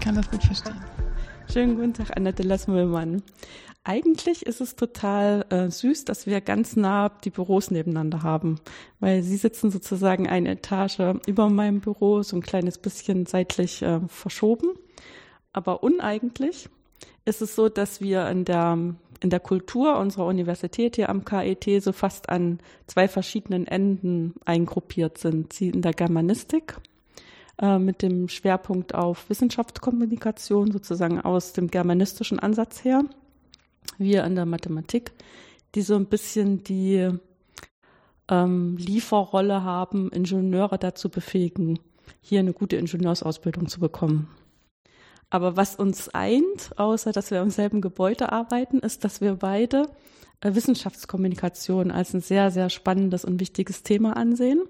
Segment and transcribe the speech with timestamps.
[0.00, 0.80] Ich kann das gut verstehen.
[1.52, 3.22] Schönen guten Tag, Annette Lassmüllmann.
[3.84, 8.60] Eigentlich ist es total äh, süß, dass wir ganz nah die Büros nebeneinander haben,
[8.98, 14.00] weil Sie sitzen sozusagen eine Etage über meinem Büro, so ein kleines bisschen seitlich äh,
[14.08, 14.70] verschoben.
[15.52, 16.70] Aber uneigentlich
[17.26, 18.78] ist es so, dass wir in der,
[19.20, 25.18] in der Kultur unserer Universität hier am KIT so fast an zwei verschiedenen Enden eingruppiert
[25.18, 25.52] sind.
[25.52, 26.78] Sie in der Germanistik
[27.60, 33.02] äh, mit dem Schwerpunkt auf Wissenschaftskommunikation, sozusagen aus dem germanistischen Ansatz her
[33.98, 35.12] wir in der Mathematik,
[35.74, 37.10] die so ein bisschen die
[38.28, 41.78] ähm, Lieferrolle haben, Ingenieure dazu befähigen,
[42.20, 44.28] hier eine gute Ingenieursausbildung zu bekommen.
[45.28, 49.86] Aber was uns eint, außer dass wir im selben Gebäude arbeiten, ist, dass wir beide
[50.40, 54.62] äh, Wissenschaftskommunikation als ein sehr, sehr spannendes und wichtiges Thema ansehen.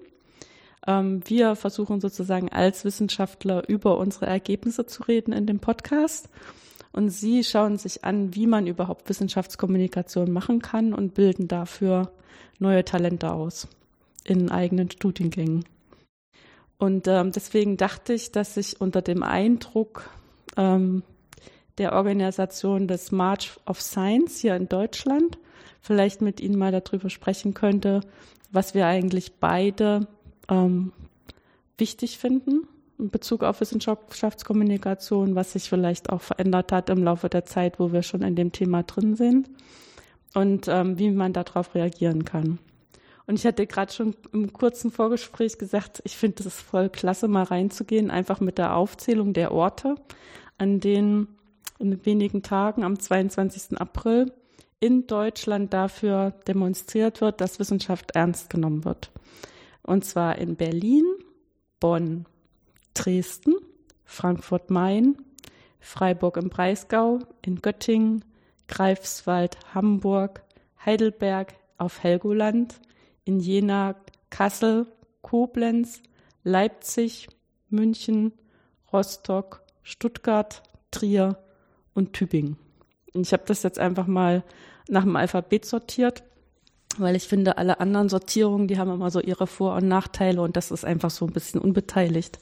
[0.87, 6.29] Ähm, wir versuchen sozusagen als Wissenschaftler über unsere Ergebnisse zu reden in dem Podcast
[6.91, 12.11] und sie schauen sich an, wie man überhaupt Wissenschaftskommunikation machen kann und bilden dafür
[12.59, 13.67] neue Talente aus
[14.23, 15.65] in eigenen Studiengängen.
[16.77, 20.09] Und ähm, deswegen dachte ich, dass ich unter dem Eindruck
[20.57, 21.03] ähm,
[21.77, 25.37] der Organisation des March of Science hier in Deutschland
[25.79, 28.01] vielleicht mit Ihnen mal darüber sprechen könnte,
[28.51, 30.07] was wir eigentlich beide
[30.51, 30.91] ähm,
[31.77, 32.67] wichtig finden
[32.99, 37.91] in Bezug auf Wissenschaftskommunikation, was sich vielleicht auch verändert hat im Laufe der Zeit, wo
[37.91, 39.49] wir schon in dem Thema drin sind
[40.35, 42.59] und ähm, wie man darauf reagieren kann.
[43.25, 47.43] Und ich hatte gerade schon im kurzen Vorgespräch gesagt, ich finde es voll klasse, mal
[47.43, 49.95] reinzugehen, einfach mit der Aufzählung der Orte,
[50.57, 51.27] an denen
[51.79, 53.79] in wenigen Tagen am 22.
[53.79, 54.31] April
[54.79, 59.11] in Deutschland dafür demonstriert wird, dass Wissenschaft ernst genommen wird.
[59.83, 61.05] Und zwar in Berlin,
[61.79, 62.25] Bonn,
[62.93, 63.55] Dresden,
[64.05, 65.17] Frankfurt-Main,
[65.79, 68.23] Freiburg im Breisgau, in Göttingen,
[68.67, 70.43] Greifswald, Hamburg,
[70.85, 72.79] Heidelberg auf Helgoland,
[73.25, 73.95] in Jena,
[74.29, 74.87] Kassel,
[75.21, 76.01] Koblenz,
[76.43, 77.27] Leipzig,
[77.69, 78.33] München,
[78.91, 81.37] Rostock, Stuttgart, Trier
[81.93, 82.57] und Tübingen.
[83.13, 84.43] ich habe das jetzt einfach mal
[84.87, 86.23] nach dem Alphabet sortiert,
[86.99, 90.55] weil ich finde, alle anderen Sortierungen, die haben immer so ihre Vor- und Nachteile und
[90.55, 92.39] das ist einfach so ein bisschen unbeteiligt.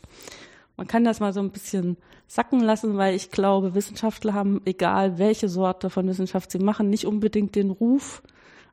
[0.77, 5.17] Man kann das mal so ein bisschen sacken lassen, weil ich glaube, Wissenschaftler haben, egal
[5.17, 8.23] welche Sorte von Wissenschaft sie machen, nicht unbedingt den Ruf,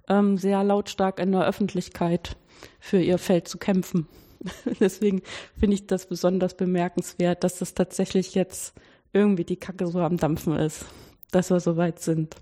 [0.08, 2.36] ähm, sehr lautstark in der Öffentlichkeit
[2.78, 4.06] für ihr Feld zu kämpfen.
[4.80, 5.22] Deswegen
[5.58, 8.74] finde ich das besonders bemerkenswert, dass das tatsächlich jetzt
[9.12, 10.84] irgendwie die Kacke so am Dampfen ist,
[11.30, 12.36] dass wir so weit sind.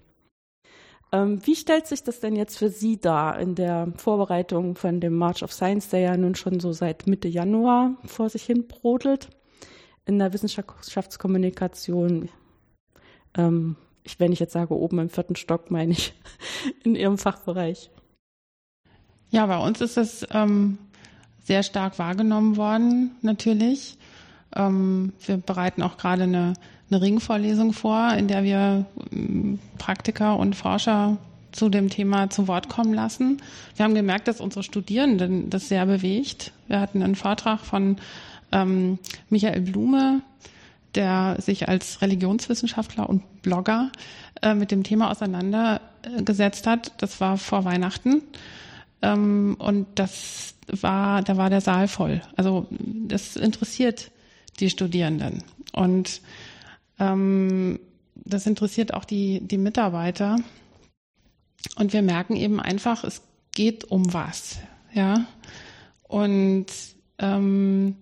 [1.14, 5.16] Ähm, wie stellt sich das denn jetzt für Sie dar in der Vorbereitung von dem
[5.16, 9.28] March of Science, der ja nun schon so seit Mitte Januar vor sich hin brodelt?
[10.06, 12.28] in der Wissenschaftskommunikation,
[13.36, 16.12] ähm, ich, wenn ich jetzt sage oben im vierten Stock, meine ich
[16.84, 17.91] in Ihrem Fachbereich.
[19.30, 20.78] Ja, bei uns ist das ähm,
[21.42, 23.98] sehr stark wahrgenommen worden, natürlich.
[24.54, 26.53] Ähm, wir bereiten auch gerade eine,
[26.91, 31.17] eine Ringvorlesung vor, in der wir ähm, Praktiker und Forscher
[31.53, 33.41] zu dem Thema zu Wort kommen lassen.
[33.77, 36.53] Wir haben gemerkt, dass unsere Studierenden das sehr bewegt.
[36.67, 37.97] Wir hatten einen Vortrag von
[38.53, 38.99] ähm,
[39.31, 40.21] Michael Blume,
[40.95, 43.91] der sich als Religionswissenschaftler und Blogger
[44.43, 46.93] äh, mit dem Thema auseinandergesetzt hat.
[46.99, 48.22] Das war vor Weihnachten.
[49.03, 52.21] Ähm, und das war, da war der Saal voll.
[52.37, 54.11] Also das interessiert
[54.61, 55.43] die Studierenden.
[55.72, 56.21] Und
[56.99, 57.81] ähm,
[58.15, 60.37] das interessiert auch die, die Mitarbeiter.
[61.77, 63.22] Und wir merken eben einfach, es
[63.53, 64.59] geht um was.
[64.93, 65.27] Ja.
[66.03, 66.66] Und
[67.19, 67.97] ähm,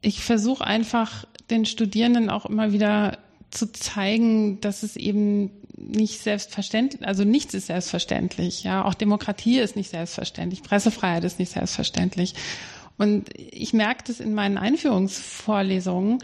[0.00, 3.18] ich versuche einfach den Studierenden auch immer wieder
[3.50, 9.76] zu zeigen, dass es eben nicht selbstverständlich, also nichts ist selbstverständlich, ja, auch Demokratie ist
[9.76, 12.34] nicht selbstverständlich, Pressefreiheit ist nicht selbstverständlich.
[12.98, 16.22] Und ich merke das in meinen Einführungsvorlesungen,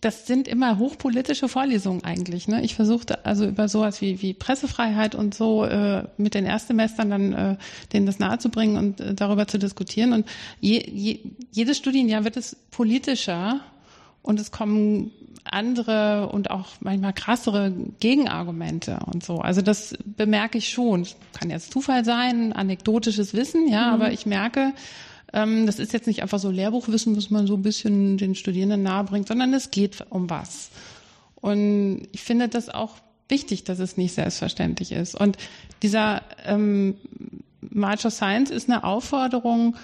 [0.00, 2.48] das sind immer hochpolitische Vorlesungen eigentlich.
[2.48, 2.62] Ne?
[2.62, 7.32] Ich versuchte also über sowas wie, wie Pressefreiheit und so äh, mit den Erstsemestern dann
[7.32, 7.56] äh,
[7.92, 10.12] denen das nahezubringen und äh, darüber zu diskutieren.
[10.12, 10.26] Und
[10.60, 11.20] je, je,
[11.52, 13.60] jedes Studienjahr wird es politischer
[14.22, 15.10] und es kommen
[15.44, 19.38] andere und auch manchmal krassere Gegenargumente und so.
[19.38, 21.06] Also das bemerke ich schon.
[21.32, 23.94] Kann jetzt Zufall sein, anekdotisches Wissen, ja, mhm.
[23.94, 24.72] aber ich merke,
[25.30, 29.28] das ist jetzt nicht einfach so Lehrbuchwissen, was man so ein bisschen den Studierenden nahebringt,
[29.28, 30.70] sondern es geht um was.
[31.36, 32.96] Und ich finde das auch
[33.28, 35.14] wichtig, dass es nicht selbstverständlich ist.
[35.14, 35.36] Und
[35.82, 36.96] dieser ähm,
[37.60, 39.76] March of Science ist eine Aufforderung,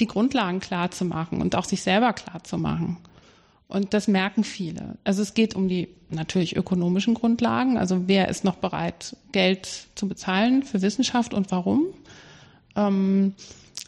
[0.00, 2.96] die Grundlagen klar zu machen und auch sich selber klar zu machen.
[3.68, 4.96] Und das merken viele.
[5.04, 7.78] Also es geht um die natürlich ökonomischen Grundlagen.
[7.78, 11.86] Also wer ist noch bereit, Geld zu bezahlen für Wissenschaft und warum?
[12.76, 13.34] Ähm,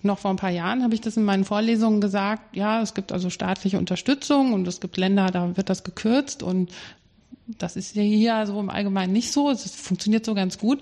[0.03, 2.56] noch vor ein paar Jahren habe ich das in meinen Vorlesungen gesagt.
[2.56, 6.71] Ja, es gibt also staatliche Unterstützung und es gibt Länder, da wird das gekürzt und
[7.47, 9.50] das ist ja hier so im Allgemeinen nicht so.
[9.50, 10.81] Es funktioniert so ganz gut.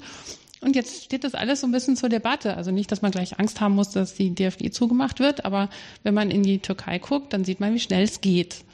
[0.60, 2.56] Und jetzt steht das alles so ein bisschen zur Debatte.
[2.56, 5.68] Also nicht, dass man gleich Angst haben muss, dass die DFG zugemacht wird, aber
[6.02, 8.64] wenn man in die Türkei guckt, dann sieht man, wie schnell es geht.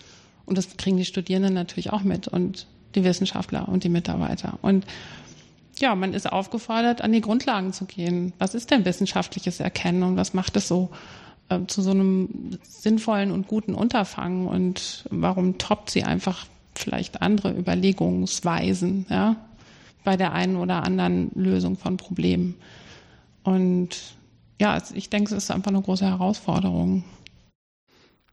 [0.47, 4.59] Und das kriegen die Studierenden natürlich auch mit und die Wissenschaftler und die Mitarbeiter.
[4.62, 4.87] Und
[5.82, 8.32] ja, man ist aufgefordert, an die Grundlagen zu gehen.
[8.38, 10.90] Was ist denn wissenschaftliches Erkennen und was macht es so
[11.50, 17.52] äh, zu so einem sinnvollen und guten Unterfangen und warum toppt sie einfach vielleicht andere
[17.52, 19.37] Überlegungsweisen, ja,
[20.05, 22.55] bei der einen oder anderen Lösung von Problemen.
[23.43, 24.14] Und
[24.61, 27.05] ja, ich denke, es ist einfach eine große Herausforderung.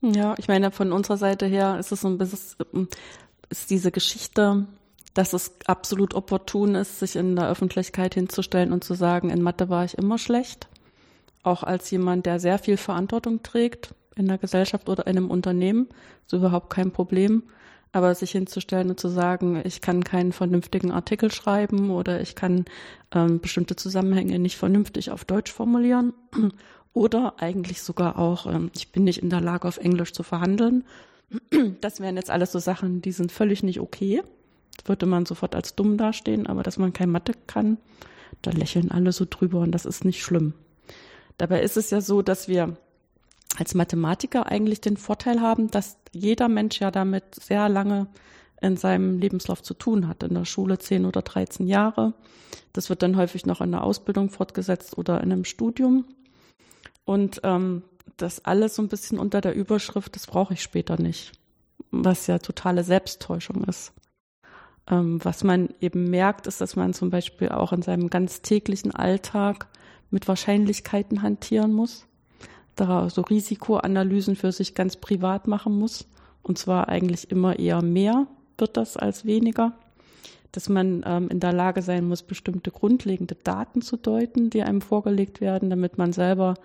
[0.02, 2.88] Ja, ich meine, von unserer Seite her ist es so ein bisschen,
[3.50, 4.66] ist diese Geschichte,
[5.14, 9.70] dass es absolut opportun ist, sich in der Öffentlichkeit hinzustellen und zu sagen, in Mathe
[9.70, 10.68] war ich immer schlecht.
[11.44, 15.88] Auch als jemand, der sehr viel Verantwortung trägt in der Gesellschaft oder in einem Unternehmen,
[16.26, 17.44] ist überhaupt kein Problem.
[17.92, 22.66] Aber sich hinzustellen und zu sagen, ich kann keinen vernünftigen Artikel schreiben oder ich kann
[23.12, 26.14] ähm, bestimmte Zusammenhänge nicht vernünftig auf Deutsch formulieren
[26.94, 30.84] oder eigentlich sogar auch, ähm, ich bin nicht in der Lage, auf Englisch zu verhandeln.
[31.82, 34.22] Das wären jetzt alles so Sachen, die sind völlig nicht okay.
[34.86, 37.78] Würde man sofort als dumm dastehen, aber dass man kein Mathe kann,
[38.42, 40.54] da lächeln alle so drüber und das ist nicht schlimm.
[41.38, 42.78] Dabei ist es ja so, dass wir
[43.58, 48.08] als Mathematiker eigentlich den Vorteil haben, dass jeder Mensch ja damit sehr lange
[48.62, 50.24] in seinem Lebenslauf zu tun hat.
[50.24, 52.14] In der Schule zehn oder 13 Jahre.
[52.74, 56.06] Das wird dann häufig noch in der Ausbildung fortgesetzt oder in einem Studium.
[57.06, 57.84] Und ähm,
[58.18, 61.32] das alles so ein bisschen unter der Überschrift, das brauche ich später nicht.
[61.92, 63.94] Was ja totale Selbsttäuschung ist.
[64.90, 68.94] Ähm, was man eben merkt, ist, dass man zum Beispiel auch in seinem ganz täglichen
[68.94, 69.68] Alltag
[70.12, 72.08] mit Wahrscheinlichkeiten hantieren muss
[72.80, 76.08] da so Risikoanalysen für sich ganz privat machen muss.
[76.42, 78.28] Und zwar eigentlich immer eher mehr
[78.58, 79.74] wird das als weniger.
[80.52, 84.82] Dass man ähm, in der Lage sein muss, bestimmte grundlegende Daten zu deuten, die einem
[84.82, 86.56] vorgelegt werden, damit man selber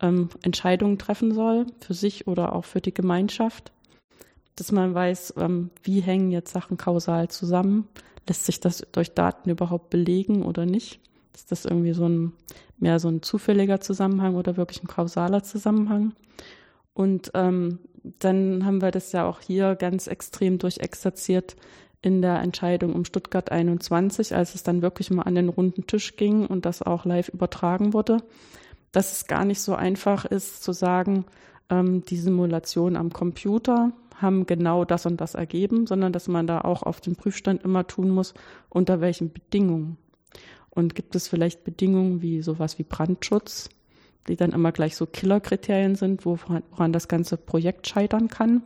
[0.00, 3.72] ähm, Entscheidungen treffen soll, für sich oder auch für die Gemeinschaft.
[4.56, 7.88] Dass man weiß, ähm, wie hängen jetzt Sachen kausal zusammen,
[8.28, 11.00] lässt sich das durch Daten überhaupt belegen oder nicht.
[11.34, 12.32] Ist das irgendwie so ein
[12.78, 16.12] mehr so ein zufälliger Zusammenhang oder wirklich ein kausaler Zusammenhang?
[16.92, 17.80] Und ähm,
[18.18, 21.56] dann haben wir das ja auch hier ganz extrem durchexerziert
[22.02, 26.16] in der Entscheidung um Stuttgart 21, als es dann wirklich mal an den runden Tisch
[26.16, 28.18] ging und das auch live übertragen wurde,
[28.92, 31.24] dass es gar nicht so einfach ist zu sagen,
[31.70, 36.60] ähm, die Simulation am Computer haben genau das und das ergeben, sondern dass man da
[36.60, 38.34] auch auf dem Prüfstand immer tun muss,
[38.68, 39.96] unter welchen Bedingungen.
[40.70, 43.68] Und gibt es vielleicht Bedingungen wie sowas wie Brandschutz,
[44.28, 48.62] die dann immer gleich so Killerkriterien sind, woran das ganze Projekt scheitern kann?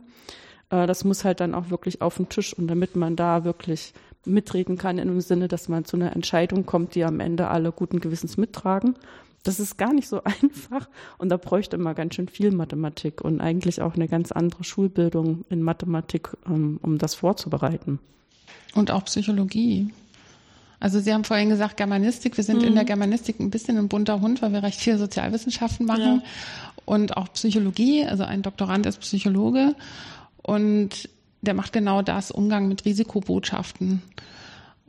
[0.69, 3.93] Äh, das muss halt dann auch wirklich auf den Tisch und damit man da wirklich
[4.25, 7.71] mitreden kann in dem Sinne, dass man zu einer Entscheidung kommt, die am Ende alle
[7.71, 8.95] guten Gewissens mittragen.
[9.43, 13.41] Das ist gar nicht so einfach und da bräuchte man ganz schön viel Mathematik und
[13.41, 17.99] eigentlich auch eine ganz andere Schulbildung in Mathematik, ähm, um das vorzubereiten.
[18.75, 19.91] Und auch Psychologie.
[20.79, 22.37] Also Sie haben vorhin gesagt Germanistik.
[22.37, 22.69] Wir sind mhm.
[22.69, 22.87] in der mhm.
[22.87, 26.71] Germanistik ein bisschen ein bunter Hund, weil wir recht viel Sozialwissenschaften machen ja.
[26.85, 28.05] und auch Psychologie.
[28.05, 29.75] Also ein Doktorand ist Psychologe
[30.41, 31.09] und
[31.41, 34.01] der macht genau das, Umgang mit Risikobotschaften.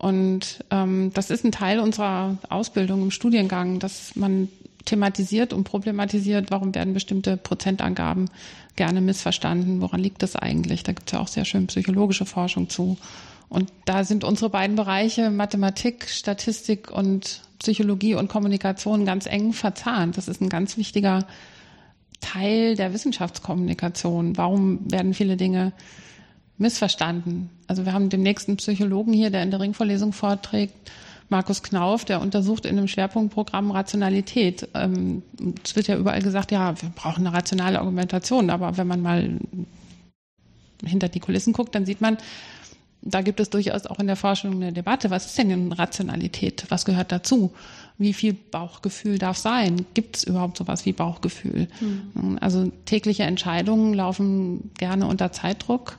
[0.00, 4.48] Und ähm, das ist ein Teil unserer Ausbildung im Studiengang, dass man
[4.86, 8.30] thematisiert und problematisiert, warum werden bestimmte Prozentangaben
[8.76, 10.84] gerne missverstanden, woran liegt das eigentlich?
[10.84, 12.96] Da gibt es ja auch sehr schön psychologische Forschung zu.
[13.50, 20.16] Und da sind unsere beiden Bereiche Mathematik, Statistik und Psychologie und Kommunikation ganz eng verzahnt.
[20.16, 21.26] Das ist ein ganz wichtiger
[22.22, 24.38] Teil der Wissenschaftskommunikation.
[24.38, 25.74] Warum werden viele Dinge
[26.60, 27.50] missverstanden?
[27.66, 30.74] Also wir haben den nächsten Psychologen hier, der in der Ringvorlesung vorträgt,
[31.28, 34.68] Markus Knauf, der untersucht in einem Schwerpunktprogramm Rationalität.
[34.74, 35.22] Ähm,
[35.64, 39.38] es wird ja überall gesagt, ja, wir brauchen eine rationale Argumentation, aber wenn man mal
[40.84, 42.18] hinter die Kulissen guckt, dann sieht man,
[43.02, 45.10] da gibt es durchaus auch in der Forschung eine Debatte.
[45.10, 46.66] Was ist denn Rationalität?
[46.68, 47.52] Was gehört dazu?
[47.96, 49.86] Wie viel Bauchgefühl darf sein?
[49.94, 51.68] Gibt es überhaupt sowas wie Bauchgefühl?
[51.80, 52.38] Mhm.
[52.40, 55.98] Also tägliche Entscheidungen laufen gerne unter Zeitdruck.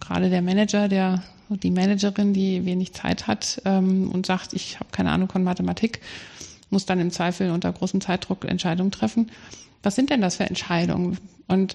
[0.00, 4.90] Gerade der Manager, der die Managerin, die wenig Zeit hat ähm, und sagt, ich habe
[4.92, 6.00] keine Ahnung von Mathematik,
[6.70, 9.30] muss dann im Zweifel unter großem Zeitdruck Entscheidungen treffen.
[9.82, 11.18] Was sind denn das für Entscheidungen?
[11.48, 11.74] Und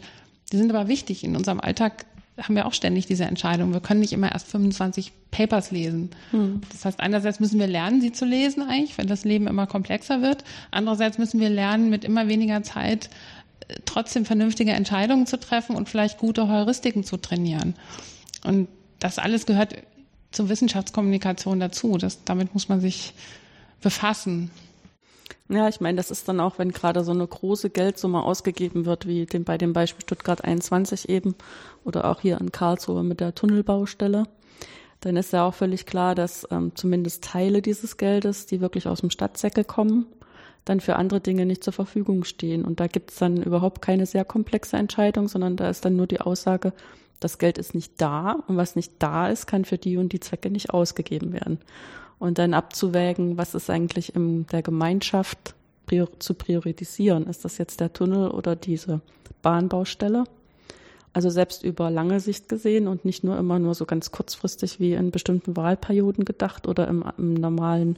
[0.51, 1.23] die sind aber wichtig.
[1.23, 2.05] In unserem Alltag
[2.41, 3.73] haben wir auch ständig diese Entscheidung.
[3.73, 6.11] Wir können nicht immer erst 25 Papers lesen.
[6.31, 6.61] Hm.
[6.71, 10.21] Das heißt, einerseits müssen wir lernen, sie zu lesen eigentlich, weil das Leben immer komplexer
[10.21, 10.43] wird.
[10.71, 13.09] Andererseits müssen wir lernen, mit immer weniger Zeit
[13.67, 17.75] äh, trotzdem vernünftige Entscheidungen zu treffen und vielleicht gute Heuristiken zu trainieren.
[18.45, 18.67] Und
[18.99, 19.75] das alles gehört
[20.31, 21.97] zur Wissenschaftskommunikation dazu.
[21.97, 23.13] Das, damit muss man sich
[23.81, 24.51] befassen.
[25.47, 29.07] Ja, ich meine, das ist dann auch, wenn gerade so eine große Geldsumme ausgegeben wird,
[29.07, 31.35] wie dem, bei dem Beispiel Stuttgart 21 eben
[31.83, 34.23] oder auch hier in Karlsruhe mit der Tunnelbaustelle,
[35.01, 39.01] dann ist ja auch völlig klar, dass ähm, zumindest Teile dieses Geldes, die wirklich aus
[39.01, 40.07] dem Stadtsäckel kommen,
[40.65, 42.65] dann für andere Dinge nicht zur Verfügung stehen.
[42.65, 46.07] Und da gibt es dann überhaupt keine sehr komplexe Entscheidung, sondern da ist dann nur
[46.07, 46.73] die Aussage,
[47.19, 50.19] das Geld ist nicht da und was nicht da ist, kann für die und die
[50.19, 51.59] Zwecke nicht ausgegeben werden
[52.19, 55.55] und dann abzuwägen, was ist eigentlich in der Gemeinschaft
[55.85, 57.27] prior zu priorisieren.
[57.27, 59.01] Ist das jetzt der Tunnel oder diese
[59.41, 60.23] Bahnbaustelle?
[61.13, 64.93] Also selbst über lange Sicht gesehen und nicht nur immer nur so ganz kurzfristig wie
[64.93, 67.97] in bestimmten Wahlperioden gedacht oder im, im normalen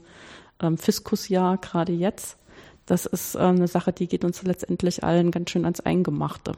[0.62, 2.38] ähm, Fiskusjahr, gerade jetzt.
[2.86, 6.52] Das ist äh, eine Sache, die geht uns letztendlich allen ganz schön ans Eingemachte.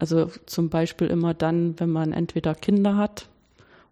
[0.00, 3.28] Also zum Beispiel immer dann, wenn man entweder Kinder hat,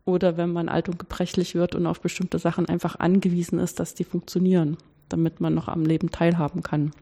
[0.09, 3.95] oder wenn man alt und gebrechlich wird und auf bestimmte Sachen einfach angewiesen ist, dass
[3.95, 4.79] die funktionieren,
[5.11, 6.93] damit man noch am Leben teilhaben kann.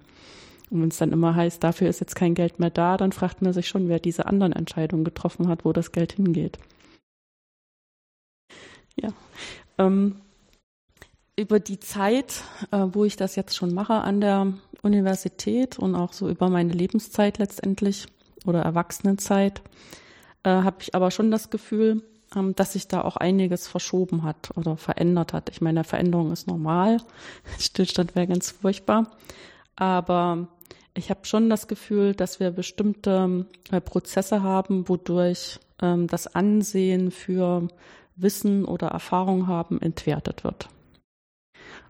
[0.70, 3.42] Und wenn es dann immer heißt, dafür ist jetzt kein Geld mehr da, dann fragt
[3.42, 6.58] man sich schon, wer diese anderen Entscheidungen getroffen hat, wo das Geld hingeht.
[9.00, 9.12] Ja.
[9.78, 10.16] Ähm,
[11.36, 16.12] über die Zeit, äh, wo ich das jetzt schon mache an der Universität und auch
[16.12, 18.06] so über meine Lebenszeit letztendlich
[18.46, 19.62] oder Erwachsenenzeit,
[20.42, 22.02] äh, habe ich aber schon das Gefühl,
[22.34, 25.48] ähm, dass sich da auch einiges verschoben hat oder verändert hat.
[25.50, 26.98] Ich meine, Veränderung ist normal.
[27.58, 29.10] Stillstand wäre ganz furchtbar.
[29.76, 30.48] Aber
[30.94, 37.10] ich habe schon das Gefühl, dass wir bestimmte äh, Prozesse haben, wodurch ähm, das Ansehen
[37.10, 37.68] für
[38.16, 40.68] Wissen oder Erfahrung haben entwertet wird.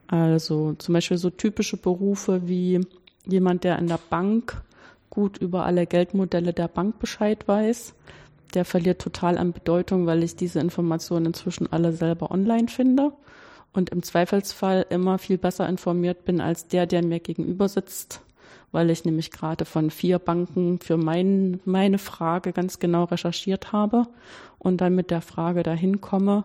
[0.08, 2.80] Also zum Beispiel so typische Berufe wie
[3.24, 4.62] jemand, der in der Bank
[5.10, 7.94] gut über alle Geldmodelle der Bank Bescheid weiß,
[8.54, 13.12] der verliert total an Bedeutung, weil ich diese Informationen inzwischen alle selber online finde
[13.72, 18.22] und im Zweifelsfall immer viel besser informiert bin als der, der mir gegenüber sitzt,
[18.72, 24.06] weil ich nämlich gerade von vier Banken für mein, meine Frage ganz genau recherchiert habe
[24.58, 26.44] und dann mit der Frage dahin komme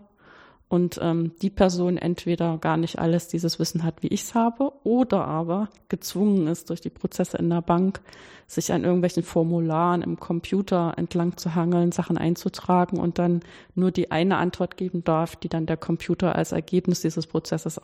[0.71, 4.71] und ähm, die Person entweder gar nicht alles dieses Wissen hat, wie ich es habe,
[4.85, 7.99] oder aber gezwungen ist durch die Prozesse in der Bank,
[8.47, 13.41] sich an irgendwelchen Formularen im Computer entlang zu hangeln, Sachen einzutragen und dann
[13.75, 17.77] nur die eine Antwort geben darf, die dann der Computer als Ergebnis dieses Prozesses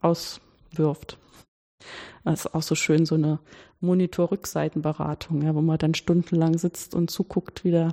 [0.00, 1.18] auswirft.
[2.24, 3.38] Das ist auch so schön, so eine
[3.80, 7.90] Monitor-Rückseitenberatung, ja, wo man dann stundenlang sitzt und zuguckt, wie der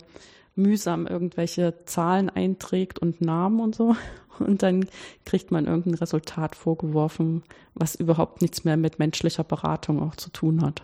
[0.59, 3.95] mühsam irgendwelche Zahlen einträgt und Namen und so.
[4.39, 4.87] Und dann
[5.25, 10.61] kriegt man irgendein Resultat vorgeworfen, was überhaupt nichts mehr mit menschlicher Beratung auch zu tun
[10.61, 10.81] hat.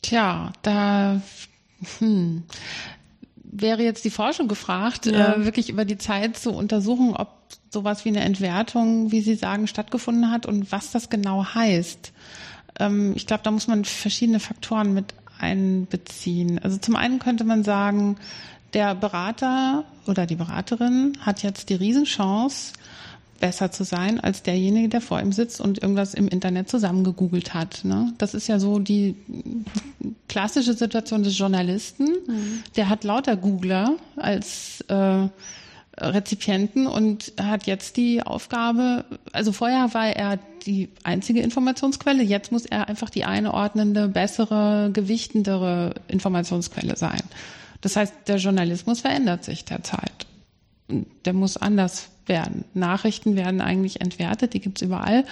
[0.00, 1.20] Tja, da
[1.98, 2.44] hm,
[3.44, 5.34] wäre jetzt die Forschung gefragt, ja.
[5.34, 7.28] äh, wirklich über die Zeit zu untersuchen, ob
[7.70, 12.12] sowas wie eine Entwertung, wie Sie sagen, stattgefunden hat und was das genau heißt.
[12.78, 16.58] Ähm, ich glaube, da muss man verschiedene Faktoren mit einbeziehen?
[16.58, 18.16] Also zum einen könnte man sagen,
[18.74, 22.72] der Berater oder die Beraterin hat jetzt die Riesenchance,
[23.40, 27.84] besser zu sein als derjenige, der vor ihm sitzt und irgendwas im Internet zusammengegoogelt hat.
[27.84, 28.12] Ne?
[28.18, 29.14] Das ist ja so die
[30.28, 32.04] klassische Situation des Journalisten.
[32.04, 32.62] Mhm.
[32.76, 35.28] Der hat lauter Googler als äh,
[35.98, 42.66] Rezipienten und hat jetzt die Aufgabe, also vorher war er die einzige Informationsquelle, jetzt muss
[42.66, 47.22] er einfach die einordnende, bessere, gewichtendere Informationsquelle sein.
[47.80, 50.26] Das heißt, der Journalismus verändert sich derzeit.
[51.24, 52.64] Der muss anders werden.
[52.74, 55.24] Nachrichten werden eigentlich entwertet, die gibt's überall.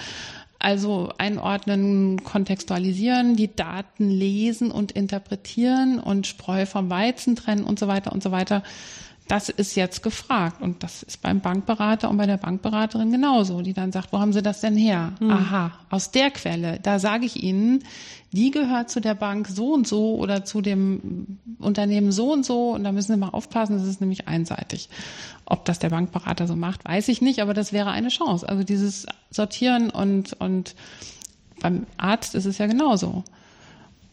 [0.57, 7.87] Also einordnen, kontextualisieren, die Daten lesen und interpretieren und Spreu vom Weizen trennen und so
[7.87, 8.63] weiter und so weiter
[9.27, 10.61] das ist jetzt gefragt.
[10.61, 14.33] Und das ist beim Bankberater und bei der Bankberaterin genauso, die dann sagt, wo haben
[14.33, 15.13] Sie das denn her?
[15.19, 15.31] Mhm.
[15.31, 16.79] Aha, aus der Quelle.
[16.81, 17.83] Da sage ich Ihnen,
[18.31, 22.71] die gehört zu der Bank so und so oder zu dem Unternehmen so und so.
[22.71, 24.89] Und da müssen Sie mal aufpassen, das ist nämlich einseitig.
[25.45, 28.47] Ob das der Bankberater so macht, weiß ich nicht, aber das wäre eine Chance.
[28.47, 30.75] Also dieses Sortieren und, und
[31.61, 33.23] beim Arzt ist es ja genauso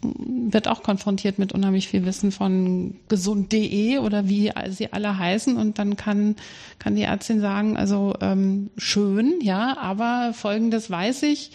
[0.03, 5.79] wird auch konfrontiert mit unheimlich viel Wissen von gesund.de oder wie sie alle heißen und
[5.79, 6.37] dann kann
[6.79, 11.53] kann die Ärztin sagen, also ähm, schön, ja, aber Folgendes weiß ich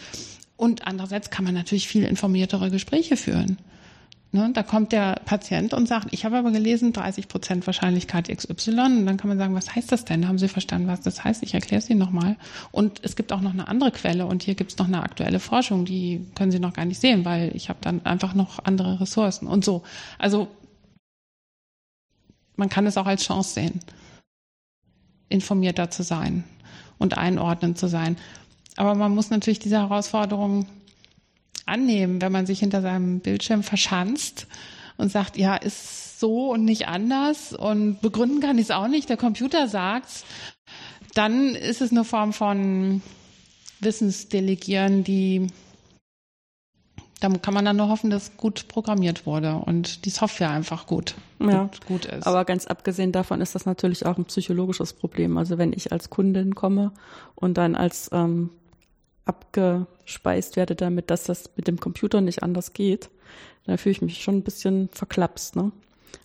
[0.56, 3.58] und andererseits kann man natürlich viel informiertere Gespräche führen.
[4.30, 8.72] Ne, da kommt der Patient und sagt, ich habe aber gelesen, 30 Prozent Wahrscheinlichkeit XY.
[8.72, 10.28] Und dann kann man sagen, was heißt das denn?
[10.28, 11.42] Haben Sie verstanden, was das heißt?
[11.42, 12.36] Ich erkläre es Ihnen nochmal.
[12.70, 15.40] Und es gibt auch noch eine andere Quelle und hier gibt es noch eine aktuelle
[15.40, 19.00] Forschung, die können Sie noch gar nicht sehen, weil ich habe dann einfach noch andere
[19.00, 19.82] Ressourcen und so.
[20.18, 20.48] Also
[22.56, 23.80] man kann es auch als Chance sehen,
[25.30, 26.44] informierter zu sein
[26.98, 28.18] und einordnend zu sein.
[28.76, 30.66] Aber man muss natürlich diese Herausforderung
[31.68, 34.46] annehmen, wenn man sich hinter seinem Bildschirm verschanzt
[34.96, 39.08] und sagt, ja, ist so und nicht anders und begründen kann ich es auch nicht,
[39.08, 40.24] der Computer sagt's,
[41.14, 43.02] dann ist es eine Form von
[43.80, 45.48] Wissensdelegieren, die
[47.20, 51.16] da kann man dann nur hoffen, dass gut programmiert wurde und die Software einfach gut,
[51.40, 51.64] ja.
[51.64, 52.26] gut, gut ist.
[52.26, 55.36] Aber ganz abgesehen davon ist das natürlich auch ein psychologisches Problem.
[55.36, 56.92] Also wenn ich als Kundin komme
[57.34, 58.50] und dann als ähm,
[59.28, 63.10] abgespeist werde damit, dass das mit dem Computer nicht anders geht,
[63.66, 65.56] dann fühle ich mich schon ein bisschen verklapst.
[65.56, 65.72] Ne?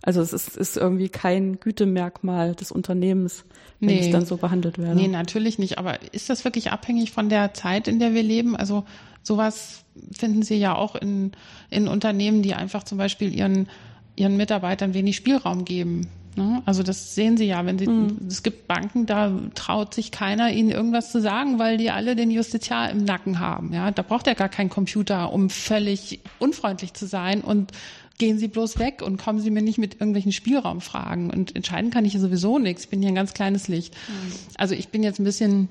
[0.01, 3.45] Also es ist, ist irgendwie kein Gütemerkmal des Unternehmens,
[3.79, 4.00] wenn nee.
[4.00, 4.95] ich dann so behandelt werde.
[4.95, 5.77] Nee, natürlich nicht.
[5.77, 8.55] Aber ist das wirklich abhängig von der Zeit, in der wir leben?
[8.55, 8.86] Also
[9.22, 9.83] sowas
[10.15, 11.31] finden Sie ja auch in,
[11.69, 13.69] in Unternehmen, die einfach zum Beispiel ihren,
[14.15, 16.07] ihren Mitarbeitern wenig Spielraum geben.
[16.36, 16.62] Ne?
[16.66, 18.28] Also das sehen Sie ja, wenn Sie, mhm.
[18.28, 22.32] es gibt Banken, da traut sich keiner, Ihnen irgendwas zu sagen, weil die alle den
[22.32, 23.74] Justiziar im Nacken haben.
[23.74, 27.72] Ja, da braucht er gar keinen Computer, um völlig unfreundlich zu sein und
[28.18, 31.30] gehen Sie bloß weg und kommen Sie mir nicht mit irgendwelchen Spielraumfragen.
[31.30, 32.84] Und entscheiden kann ich sowieso nichts.
[32.84, 33.94] Ich bin hier ein ganz kleines Licht.
[33.94, 34.34] Mhm.
[34.58, 35.68] Also ich bin jetzt ein bisschen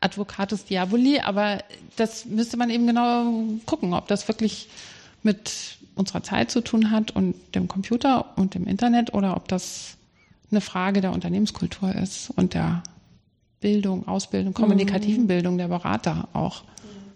[0.00, 1.62] Advocatus Diaboli, aber
[1.96, 4.68] das müsste man eben genau gucken, ob das wirklich
[5.22, 9.96] mit unserer Zeit zu tun hat und dem Computer und dem Internet oder ob das
[10.50, 12.82] eine Frage der Unternehmenskultur ist und der
[13.60, 15.28] Bildung, Ausbildung, kommunikativen mhm.
[15.28, 16.64] Bildung der Berater auch.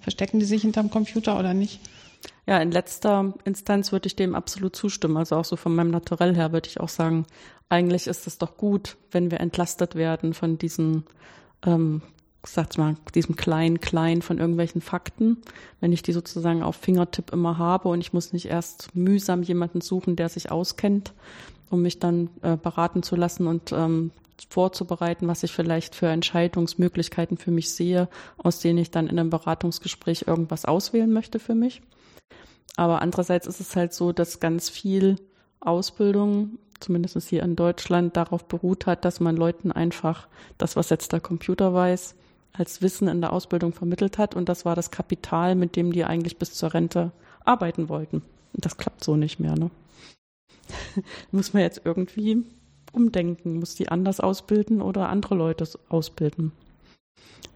[0.01, 1.81] Verstecken die sich hinterm Computer oder nicht?
[2.47, 5.19] Ja, in letzter Instanz würde ich dem absolut zustimmen.
[5.19, 7.27] Also auch so von meinem Naturell her würde ich auch sagen,
[7.69, 11.05] eigentlich ist es doch gut, wenn wir entlastet werden von diesen
[11.67, 12.01] ähm,
[12.51, 15.39] sag's mal, diesem kleinen Klein von irgendwelchen Fakten,
[15.81, 19.81] wenn ich die sozusagen auf Fingertipp immer habe und ich muss nicht erst mühsam jemanden
[19.81, 21.13] suchen, der sich auskennt,
[21.71, 24.11] um mich dann äh, beraten zu lassen und ähm,
[24.49, 29.31] vorzubereiten, was ich vielleicht für Entscheidungsmöglichkeiten für mich sehe, aus denen ich dann in einem
[29.31, 31.83] Beratungsgespräch irgendwas auswählen möchte für mich.
[32.77, 35.17] Aber andererseits ist es halt so, dass ganz viel
[35.61, 41.13] Ausbildung, zumindest hier in Deutschland, darauf beruht hat, dass man Leuten einfach das, was jetzt
[41.13, 42.15] der Computer weiß,
[42.53, 44.35] als Wissen in der Ausbildung vermittelt hat.
[44.35, 47.13] Und das war das Kapital, mit dem die eigentlich bis zur Rente
[47.45, 48.23] arbeiten wollten.
[48.53, 49.57] Und das klappt so nicht mehr.
[49.57, 49.71] Ne?
[51.31, 52.45] muss man jetzt irgendwie
[52.93, 56.53] umdenken, muss die anders ausbilden oder andere Leute ausbilden.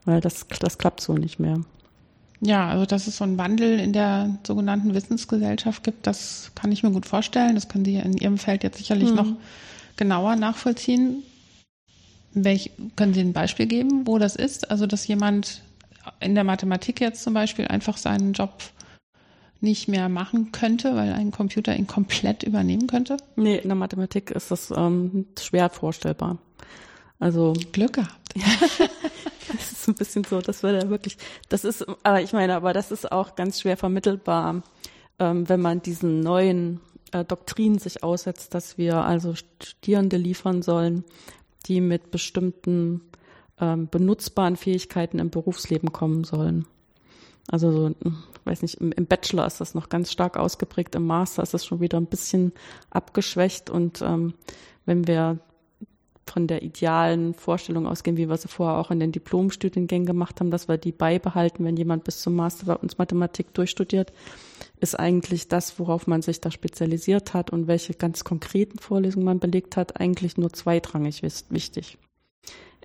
[0.04, 1.60] Weil das, das klappt so nicht mehr.
[2.40, 6.82] Ja, also dass es so einen Wandel in der sogenannten Wissensgesellschaft gibt, das kann ich
[6.82, 7.54] mir gut vorstellen.
[7.54, 9.16] Das können Sie in Ihrem Feld jetzt sicherlich mhm.
[9.16, 9.32] noch
[9.96, 11.22] genauer nachvollziehen.
[12.34, 14.70] Welch, können Sie ein Beispiel geben, wo das ist?
[14.70, 15.62] Also, dass jemand
[16.20, 18.62] in der Mathematik jetzt zum Beispiel einfach seinen Job
[19.60, 23.16] nicht mehr machen könnte, weil ein Computer ihn komplett übernehmen könnte?
[23.36, 26.38] Nee, in der Mathematik ist das ähm, schwer vorstellbar.
[27.20, 28.34] Also Glück gehabt.
[29.52, 31.16] das ist ein bisschen so, das wird ja wirklich,
[31.48, 34.62] das ist, aber ich meine, aber das ist auch ganz schwer vermittelbar,
[35.20, 36.80] ähm, wenn man diesen neuen
[37.12, 41.04] äh, Doktrinen sich aussetzt, dass wir also Studierende liefern sollen,
[41.62, 43.02] die mit bestimmten
[43.60, 46.66] ähm, benutzbaren Fähigkeiten im Berufsleben kommen sollen.
[47.48, 47.94] Also so,
[48.44, 51.66] weiß nicht, im, im, Bachelor ist das noch ganz stark ausgeprägt, im Master ist das
[51.66, 52.52] schon wieder ein bisschen
[52.90, 54.34] abgeschwächt und ähm,
[54.86, 55.38] wenn wir
[56.26, 60.50] von der idealen Vorstellung ausgehen, wie wir sie vorher auch in den Diplomstudiengängen gemacht haben,
[60.50, 64.12] dass wir die beibehalten, wenn jemand bis zum Master bei uns Mathematik durchstudiert,
[64.82, 69.38] ist eigentlich das, worauf man sich da spezialisiert hat und welche ganz konkreten Vorlesungen man
[69.38, 71.98] belegt hat, eigentlich nur zweitrangig wichtig.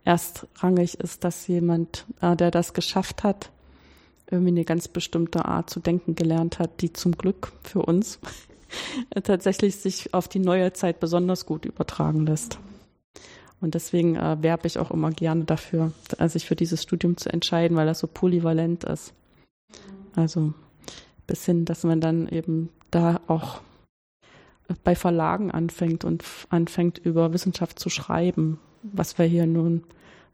[0.05, 3.49] Erstrangig ist, dass jemand, äh, der das geschafft hat,
[4.29, 8.19] irgendwie eine ganz bestimmte Art zu denken gelernt hat, die zum Glück für uns
[9.23, 12.59] tatsächlich sich auf die neue Zeit besonders gut übertragen lässt.
[13.59, 17.33] Und deswegen äh, werbe ich auch immer gerne dafür, äh, sich für dieses Studium zu
[17.33, 19.13] entscheiden, weil das so polyvalent ist.
[20.15, 20.53] Also
[21.27, 23.61] bis hin, dass man dann eben da auch
[24.83, 29.83] bei Verlagen anfängt und anfängt über Wissenschaft zu schreiben, was wir hier nun,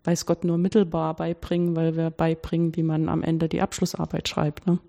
[0.03, 4.67] weiß Gott, nur mittelbar beibringen, weil wir beibringen, wie man am Ende die Abschlussarbeit schreibt.
[4.67, 4.79] Ne?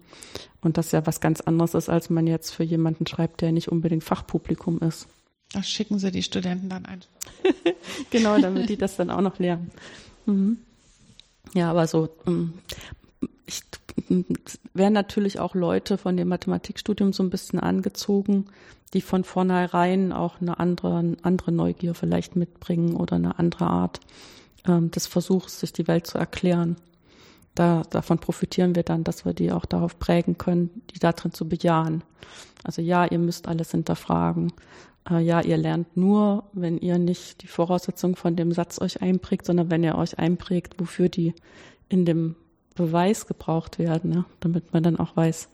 [0.61, 3.69] Und das ja was ganz anderes ist, als man jetzt für jemanden schreibt, der nicht
[3.69, 5.09] unbedingt Fachpublikum ist.
[5.53, 7.03] Das schicken Sie die Studenten dann ein.
[8.11, 9.71] genau, damit die das dann auch noch lernen.
[10.27, 10.59] Mhm.
[11.53, 12.55] Ja, aber so, ähm,
[13.47, 13.63] ich
[14.75, 18.47] werden natürlich auch Leute von dem Mathematikstudium so ein bisschen angezogen,
[18.93, 24.01] die von vornherein auch eine andere, andere Neugier vielleicht mitbringen oder eine andere Art
[24.67, 26.77] ähm, des Versuchs, sich die Welt zu erklären.
[27.55, 31.49] Da, davon profitieren wir dann, dass wir die auch darauf prägen können, die darin zu
[31.49, 32.03] bejahen.
[32.65, 34.53] Also ja, ihr müsst alles hinterfragen.
[35.09, 39.47] Äh, ja, ihr lernt nur, wenn ihr nicht die Voraussetzungen von dem Satz euch einprägt,
[39.47, 41.35] sondern wenn ihr euch einprägt, wofür die
[41.89, 42.35] in dem
[42.75, 45.49] Beweis gebraucht werden, ja, damit man dann auch weiß,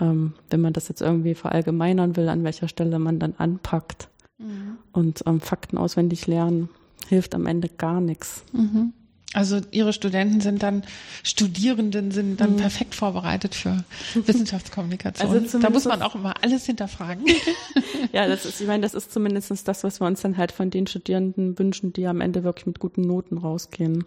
[0.00, 4.08] ähm, wenn man das jetzt irgendwie verallgemeinern will, an welcher Stelle man dann anpackt.
[4.38, 4.78] Mhm.
[4.92, 6.68] Und ähm, Fakten auswendig lernen
[7.08, 8.44] hilft am Ende gar nichts.
[8.52, 8.92] Mhm.
[9.34, 10.82] Also Ihre Studenten sind dann,
[11.22, 12.56] Studierenden sind dann mhm.
[12.56, 13.84] perfekt vorbereitet für
[14.14, 15.30] Wissenschaftskommunikation.
[15.32, 17.24] Also da muss man auch immer alles hinterfragen.
[18.12, 20.68] ja, das ist, ich meine, das ist zumindest das, was wir uns dann halt von
[20.68, 24.04] den Studierenden wünschen, die am Ende wirklich mit guten Noten rausgehen.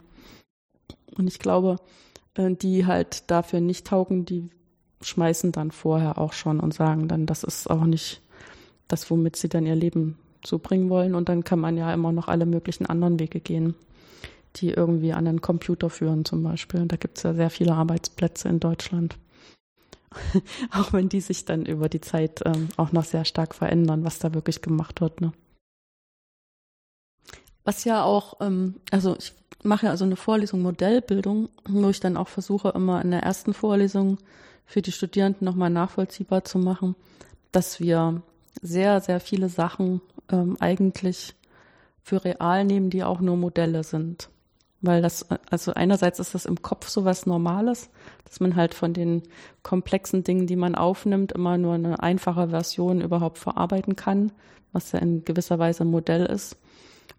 [1.16, 1.78] Und ich glaube,
[2.38, 4.50] die halt dafür nicht taugen, die
[5.02, 8.22] schmeißen dann vorher auch schon und sagen dann, das ist auch nicht
[8.88, 11.16] das, womit sie dann ihr Leben zubringen wollen.
[11.16, 13.76] Und dann kann man ja immer noch alle möglichen anderen Wege gehen
[14.58, 16.86] die irgendwie an einen Computer führen zum Beispiel.
[16.86, 19.18] Da gibt es ja sehr viele Arbeitsplätze in Deutschland.
[20.72, 24.20] auch wenn die sich dann über die Zeit ähm, auch noch sehr stark verändern, was
[24.20, 25.20] da wirklich gemacht wird.
[25.20, 25.34] Ne?
[27.66, 32.16] Was ja auch, ähm, also ich mache ja also eine Vorlesung Modellbildung, wo ich dann
[32.16, 34.20] auch versuche, immer in der ersten Vorlesung
[34.66, 36.96] für die Studierenden nochmal nachvollziehbar zu machen,
[37.52, 38.22] dass wir
[38.62, 40.02] sehr, sehr viele Sachen
[40.32, 41.36] ähm, eigentlich
[42.02, 44.30] für real nehmen, die auch nur Modelle sind.
[44.82, 47.90] Weil das, also einerseits ist das im Kopf so was Normales,
[48.26, 49.24] dass man halt von den
[49.64, 54.32] komplexen Dingen, die man aufnimmt, immer nur eine einfache Version überhaupt verarbeiten kann,
[54.72, 56.58] was ja in gewisser Weise ein Modell ist.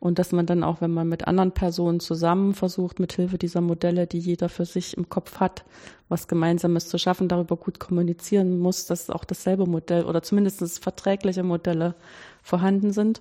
[0.06, 3.60] Und dass man dann auch, wenn man mit anderen Personen zusammen versucht, mit Hilfe dieser
[3.60, 5.64] Modelle, die jeder für sich im Kopf hat,
[6.08, 11.42] was Gemeinsames zu schaffen, darüber gut kommunizieren muss, dass auch dasselbe Modell oder zumindest verträgliche
[11.42, 11.94] Modelle
[12.42, 13.20] vorhanden sind.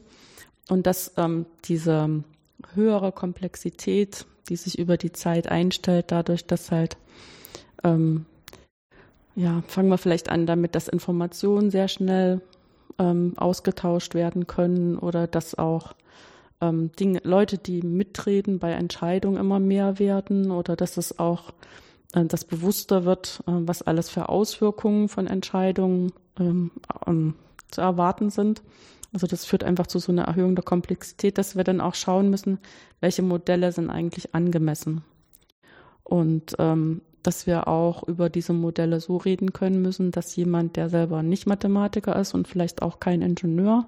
[0.69, 2.23] Und dass ähm, diese
[2.73, 6.97] höhere Komplexität die sich über die Zeit einstellt, dadurch, dass halt,
[7.83, 8.25] ähm,
[9.35, 12.41] ja, fangen wir vielleicht an damit, dass Informationen sehr schnell
[12.99, 15.95] ähm, ausgetauscht werden können oder dass auch
[16.61, 21.53] ähm, Dinge, Leute, die mitreden bei Entscheidungen immer mehr werden oder dass es auch
[22.13, 26.71] äh, das bewusster wird, äh, was alles für Auswirkungen von Entscheidungen ähm,
[27.71, 28.61] zu erwarten sind.
[29.13, 32.29] Also das führt einfach zu so einer Erhöhung der Komplexität, dass wir dann auch schauen
[32.29, 32.59] müssen,
[32.99, 35.03] welche Modelle sind eigentlich angemessen.
[36.03, 40.89] Und ähm, dass wir auch über diese Modelle so reden können müssen, dass jemand, der
[40.89, 43.87] selber nicht Mathematiker ist und vielleicht auch kein Ingenieur,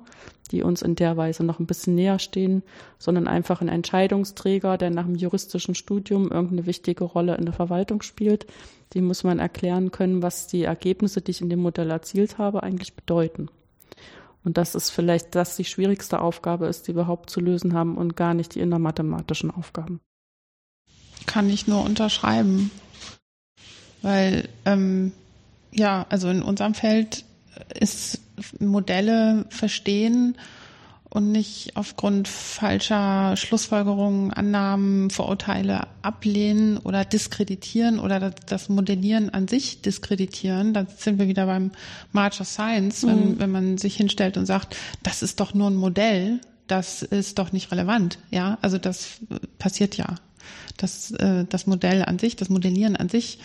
[0.52, 2.63] die uns in der Weise noch ein bisschen näher stehen,
[2.97, 8.02] sondern einfach ein Entscheidungsträger, der nach dem juristischen Studium irgendeine wichtige Rolle in der Verwaltung
[8.02, 8.47] spielt,
[8.93, 12.63] dem muss man erklären können, was die Ergebnisse, die ich in dem Modell erzielt habe,
[12.63, 13.50] eigentlich bedeuten.
[14.43, 17.97] Und dass es vielleicht das die schwierigste Aufgabe ist, die wir überhaupt zu lösen haben
[17.97, 20.00] und gar nicht die innermathematischen Aufgaben.
[21.26, 22.71] Kann ich nur unterschreiben.
[24.01, 25.12] Weil, ähm,
[25.71, 27.25] ja, also in unserem Feld
[27.79, 28.21] ist
[28.60, 30.38] Modelle verstehen
[31.10, 39.47] und nicht aufgrund falscher Schlussfolgerungen, Annahmen, Vorurteile ablehnen oder diskreditieren oder das, das Modellieren an
[39.47, 40.73] sich diskreditieren.
[40.73, 41.71] Da sind wir wieder beim
[42.12, 43.10] March of Science, mhm.
[43.10, 47.39] wenn, wenn man sich hinstellt und sagt, das ist doch nur ein Modell, das ist
[47.39, 48.19] doch nicht relevant.
[48.29, 49.19] Ja, also das
[49.60, 50.15] passiert ja.
[50.75, 53.39] Dass äh, das Modell an sich, das Modellieren an sich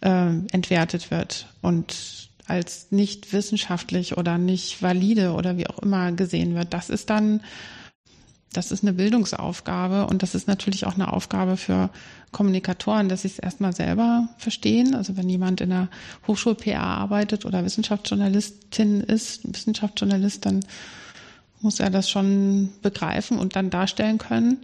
[0.00, 6.54] äh, entwertet wird und als nicht wissenschaftlich oder nicht valide oder wie auch immer gesehen
[6.54, 6.72] wird.
[6.72, 7.40] Das ist dann,
[8.52, 11.90] das ist eine Bildungsaufgabe und das ist natürlich auch eine Aufgabe für
[12.30, 14.94] Kommunikatoren, dass sie es erstmal selber verstehen.
[14.94, 15.88] Also wenn jemand in der
[16.26, 20.60] Hochschul-PA arbeitet oder Wissenschaftsjournalistin ist, Wissenschaftsjournalist, dann
[21.60, 24.58] muss er das schon begreifen und dann darstellen können.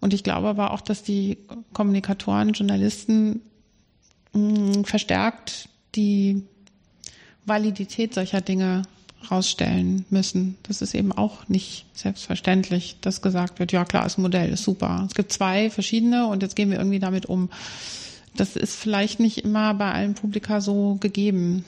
[0.00, 1.38] Und ich glaube aber auch, dass die
[1.72, 3.40] Kommunikatoren, Journalisten
[4.32, 6.42] mh, verstärkt die
[7.44, 8.82] Validität solcher Dinge
[9.30, 10.56] rausstellen müssen.
[10.64, 15.04] Das ist eben auch nicht selbstverständlich, dass gesagt wird, ja klar, das Modell ist super.
[15.08, 17.50] Es gibt zwei verschiedene und jetzt gehen wir irgendwie damit um.
[18.36, 21.64] Das ist vielleicht nicht immer bei allen Publika so gegeben.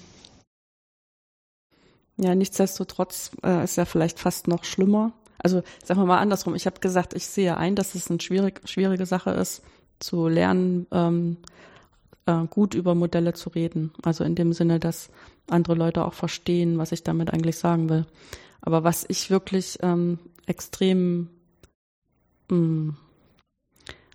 [2.17, 5.13] Ja, nichtsdestotrotz äh, ist ja vielleicht fast noch schlimmer.
[5.39, 6.55] Also sagen wir mal andersrum.
[6.55, 9.63] Ich habe gesagt, ich sehe ein, dass es eine schwierig, schwierige Sache ist,
[9.99, 11.37] zu lernen, ähm,
[12.27, 13.93] äh, gut über Modelle zu reden.
[14.03, 15.11] Also in dem Sinne, dass
[15.49, 18.07] andere Leute auch verstehen, was ich damit eigentlich sagen will.
[18.61, 21.29] Aber was ich wirklich ähm, extrem
[22.49, 22.97] mh, mm,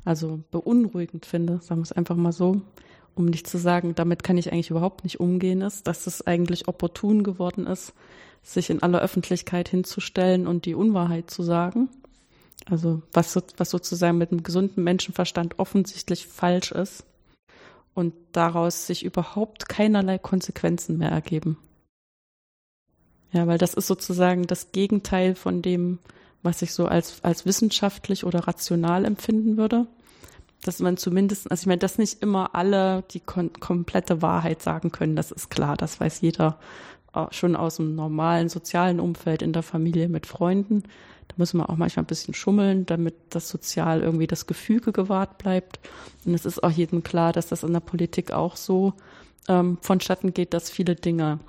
[0.06, 2.62] also beunruhigend finde, sagen wir es einfach mal so,
[3.16, 6.68] um nicht zu sagen, damit kann ich eigentlich überhaupt nicht umgehen, ist, dass es eigentlich
[6.68, 7.94] opportun geworden ist,
[8.42, 11.90] sich in aller Öffentlichkeit hinzustellen und die Unwahrheit zu sagen.
[12.66, 17.04] Also was, was sozusagen mit einem gesunden Menschenverstand offensichtlich falsch ist
[18.00, 21.58] und daraus sich überhaupt keinerlei Konsequenzen mehr ergeben.
[23.32, 26.00] Ja, weil das ist sozusagen das Gegenteil von dem,
[26.42, 29.86] was ich so als, als wissenschaftlich oder rational empfinden würde.
[30.64, 34.92] Dass man zumindest, also ich meine, dass nicht immer alle die kom komplette Wahrheit sagen
[34.92, 36.58] können, das ist klar, das weiß jeder
[37.14, 40.84] äh, schon aus dem normalen sozialen Umfeld in der Familie mit Freunden.
[41.30, 45.38] Da muss man auch manchmal ein bisschen schummeln, damit das sozial irgendwie das Gefüge gewahrt
[45.38, 45.80] bleibt.
[46.26, 48.94] Und es ist auch jedem klar, dass das in der Politik auch so
[49.48, 51.40] ähm, vonstatten geht, dass viele Dinge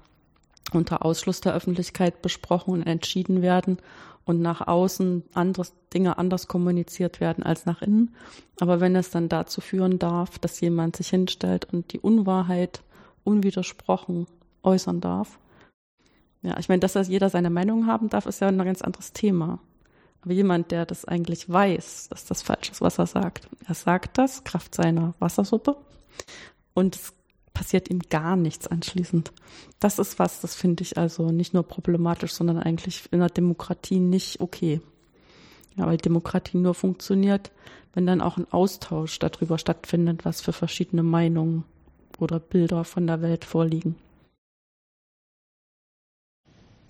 [0.73, 3.79] unter Ausschluss der Öffentlichkeit besprochen und entschieden werden
[4.25, 8.14] und nach außen anderes, Dinge anders kommuniziert werden als nach innen.
[8.61, 12.83] Aber wenn es dann dazu führen darf, dass jemand sich hinstellt und die Unwahrheit
[13.25, 14.27] unwidersprochen
[14.62, 15.38] äußern darf,
[16.43, 19.12] ja, ich meine, dass das jeder seine Meinung haben darf, ist ja ein ganz anderes
[19.12, 19.59] Thema.
[20.22, 24.18] Aber jemand, der das eigentlich weiß, dass das falsch ist, was er sagt, er sagt
[24.18, 25.76] das, Kraft seiner Wassersuppe.
[26.74, 27.12] Und es
[27.54, 29.33] passiert ihm gar nichts anschließend.
[29.80, 33.98] Das ist was, das finde ich also nicht nur problematisch, sondern eigentlich in der Demokratie
[33.98, 34.80] nicht okay.
[35.76, 37.50] Ja, weil Demokratie nur funktioniert,
[37.94, 41.64] wenn dann auch ein Austausch darüber stattfindet, was für verschiedene Meinungen
[42.18, 43.96] oder Bilder von der Welt vorliegen.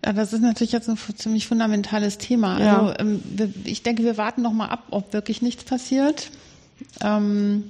[0.04, 2.60] Ja, das ist natürlich jetzt ein ziemlich fundamentales Thema.
[2.60, 2.78] Ja.
[2.78, 3.22] Also ähm,
[3.64, 6.30] ich denke, wir warten noch mal ab, ob wirklich nichts passiert.
[7.02, 7.64] Ähm,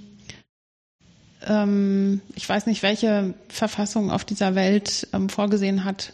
[1.47, 6.13] ähm, ich weiß nicht, welche Verfassung auf dieser Welt ähm, vorgesehen hat,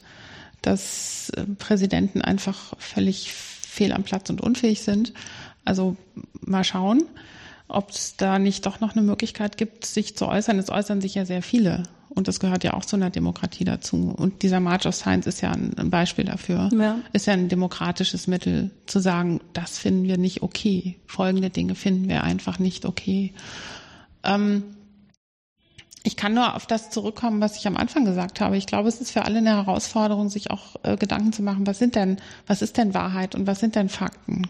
[0.62, 5.12] dass äh, Präsidenten einfach völlig fehl am Platz und unfähig sind.
[5.64, 5.96] Also
[6.40, 7.04] mal schauen,
[7.68, 10.58] ob es da nicht doch noch eine Möglichkeit gibt, sich zu äußern.
[10.58, 11.82] Es äußern sich ja sehr viele.
[12.16, 14.14] Und das gehört ja auch zu einer Demokratie dazu.
[14.16, 16.70] Und dieser March of Science ist ja ein, Beispiel dafür.
[16.72, 16.98] Ja.
[17.12, 20.98] Ist ja ein demokratisches Mittel zu sagen, das finden wir nicht okay.
[21.06, 23.34] Folgende Dinge finden wir einfach nicht okay.
[24.24, 24.64] Ähm,
[26.04, 28.56] ich kann nur auf das zurückkommen, was ich am Anfang gesagt habe.
[28.56, 31.78] Ich glaube, es ist für alle eine Herausforderung, sich auch äh, Gedanken zu machen, was
[31.78, 34.48] sind denn, was ist denn Wahrheit und was sind denn Fakten?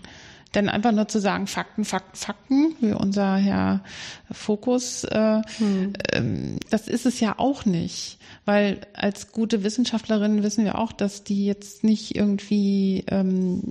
[0.54, 3.82] Denn einfach nur zu sagen, Fakten, Fakten, Fakten, wie unser Herr
[4.30, 5.92] Fokus, äh, hm.
[6.12, 8.18] ähm, das ist es ja auch nicht.
[8.44, 13.62] Weil als gute Wissenschaftlerinnen wissen wir auch, dass die jetzt nicht irgendwie, ähm,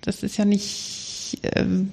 [0.00, 1.92] das ist ja nicht ähm,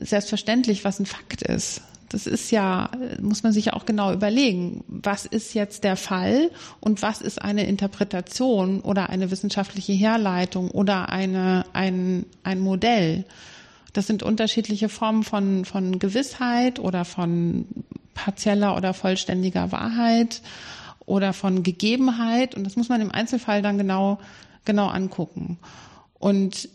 [0.00, 1.82] selbstverständlich, was ein Fakt ist.
[2.12, 6.50] Das ist ja, muss man sich ja auch genau überlegen, was ist jetzt der Fall
[6.80, 13.24] und was ist eine Interpretation oder eine wissenschaftliche Herleitung oder eine, ein, ein Modell.
[13.94, 17.66] Das sind unterschiedliche Formen von, von Gewissheit oder von
[18.14, 20.42] partieller oder vollständiger Wahrheit
[21.06, 22.54] oder von Gegebenheit.
[22.54, 24.18] Und das muss man im Einzelfall dann genau,
[24.66, 25.58] genau angucken.
[26.18, 26.68] Und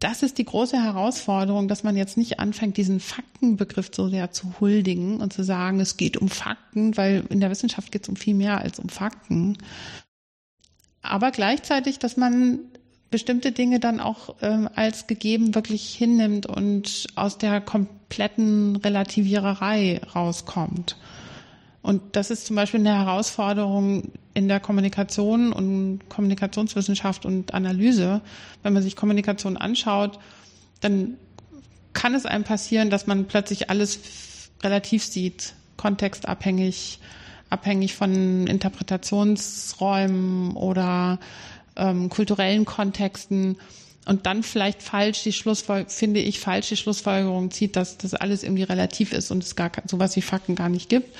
[0.00, 4.54] das ist die große Herausforderung, dass man jetzt nicht anfängt, diesen Faktenbegriff so sehr zu
[4.58, 8.16] huldigen und zu sagen, es geht um Fakten, weil in der Wissenschaft geht es um
[8.16, 9.58] viel mehr als um Fakten.
[11.02, 12.60] Aber gleichzeitig, dass man
[13.10, 20.96] bestimmte Dinge dann auch ähm, als gegeben wirklich hinnimmt und aus der kompletten Relativiererei rauskommt.
[21.82, 28.20] Und das ist zum Beispiel eine Herausforderung in der Kommunikation und Kommunikationswissenschaft und Analyse.
[28.62, 30.18] Wenn man sich Kommunikation anschaut,
[30.80, 31.16] dann
[31.92, 37.00] kann es einem passieren, dass man plötzlich alles relativ sieht, kontextabhängig,
[37.48, 41.18] abhängig von Interpretationsräumen oder
[41.76, 43.56] ähm, kulturellen Kontexten
[44.06, 48.42] und dann vielleicht falsch die Schlussfolgerung, finde ich, falsch die Schlussfolgerung zieht, dass das alles
[48.42, 51.14] irgendwie relativ ist und es gar sowas wie Fakten gar nicht gibt.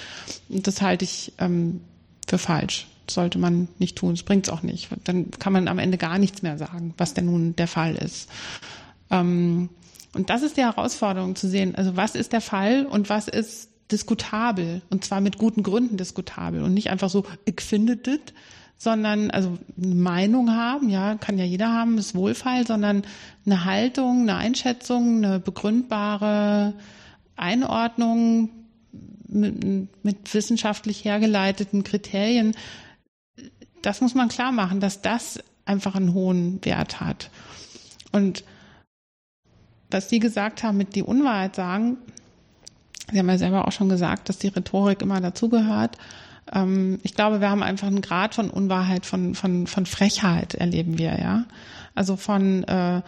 [0.49, 1.81] Und das halte ich ähm,
[2.27, 2.87] für falsch.
[3.13, 4.15] Sollte man nicht tun.
[4.15, 4.89] Es auch nicht.
[5.05, 8.29] Dann kann man am Ende gar nichts mehr sagen, was denn nun der Fall ist.
[9.11, 9.69] Ähm,
[10.15, 11.75] und das ist die Herausforderung zu sehen.
[11.75, 16.63] Also was ist der Fall und was ist diskutabel und zwar mit guten Gründen diskutabel
[16.63, 18.19] und nicht einfach so, ich finde das,
[18.77, 23.03] sondern also eine Meinung haben, ja, kann ja jeder haben, ist Wohlfall, sondern
[23.45, 26.73] eine Haltung, eine Einschätzung, eine begründbare
[27.37, 28.49] Einordnung
[29.29, 32.55] mit, mit wissenschaftlich hergeleiteten Kriterien.
[33.83, 37.31] Das muss man klar machen, dass das einfach einen hohen Wert hat.
[38.13, 38.45] Und
[39.91, 41.97] was Sie gesagt haben mit die Unwahrheit sagen,
[43.11, 45.97] Sie haben ja selber auch schon gesagt, dass die Rhetorik immer dazugehört.
[46.53, 50.99] Ähm, ich glaube, wir haben einfach einen Grad von Unwahrheit, von, von, von Frechheit erleben
[50.99, 51.45] wir, ja.
[51.95, 53.03] Also von äh,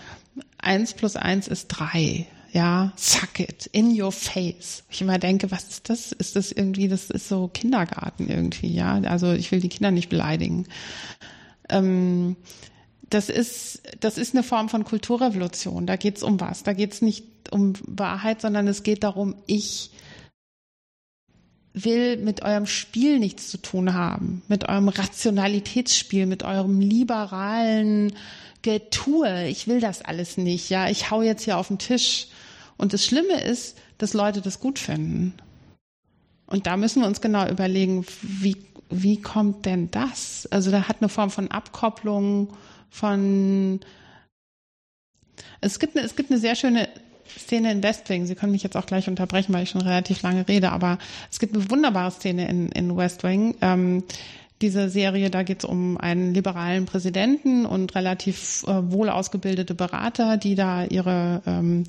[0.58, 2.26] eins plus eins ist drei.
[2.52, 4.84] Ja, suck it, in your face.
[4.90, 6.12] Ich immer denke, was ist das?
[6.12, 9.00] Ist das irgendwie, das ist so Kindergarten irgendwie, ja.
[9.04, 10.66] Also ich will die Kinder nicht beleidigen.
[11.70, 12.36] Ähm,
[13.08, 15.86] das ist, das ist eine Form von Kulturrevolution.
[15.86, 16.62] Da geht's um was.
[16.62, 19.90] Da geht's nicht um Wahrheit, sondern es geht darum, ich
[21.74, 28.12] will mit eurem Spiel nichts zu tun haben, mit eurem Rationalitätsspiel, mit eurem liberalen
[28.62, 29.46] Getue.
[29.48, 30.70] Ich will das alles nicht.
[30.70, 32.28] Ja, ich hau jetzt hier auf den Tisch.
[32.78, 35.34] Und das Schlimme ist, dass Leute das gut finden.
[36.46, 38.56] Und da müssen wir uns genau überlegen, wie,
[38.90, 40.46] wie kommt denn das?
[40.50, 42.48] Also da hat eine Form von Abkopplung,
[42.90, 43.80] von
[45.60, 46.88] es gibt eine, es gibt eine sehr schöne
[47.38, 48.26] Szene in West Wing.
[48.26, 50.98] Sie können mich jetzt auch gleich unterbrechen, weil ich schon relativ lange rede, aber
[51.30, 53.56] es gibt eine wunderbare Szene in, in West Wing.
[53.60, 54.04] Ähm,
[54.62, 60.36] diese Serie, da geht es um einen liberalen Präsidenten und relativ äh, wohl ausgebildete Berater,
[60.36, 61.84] die da ihre ähm,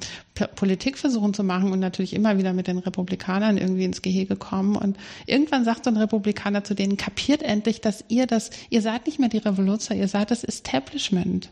[0.56, 4.76] Politik versuchen zu machen und natürlich immer wieder mit den Republikanern irgendwie ins Gehege kommen.
[4.76, 9.06] Und irgendwann sagt so ein Republikaner zu denen, kapiert endlich, dass ihr das, ihr seid
[9.06, 11.52] nicht mehr die Revoluzer, ihr seid das Establishment.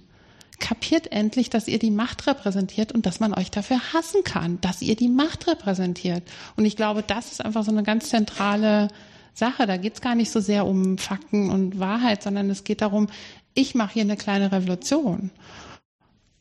[0.60, 4.82] Kapiert endlich, dass ihr die Macht repräsentiert und dass man euch dafür hassen kann, dass
[4.82, 6.24] ihr die Macht repräsentiert.
[6.56, 8.90] Und ich glaube, das ist einfach so eine ganz zentrale
[9.34, 9.66] Sache.
[9.66, 13.08] Da geht es gar nicht so sehr um Fakten und Wahrheit, sondern es geht darum,
[13.54, 15.32] ich mache hier eine kleine Revolution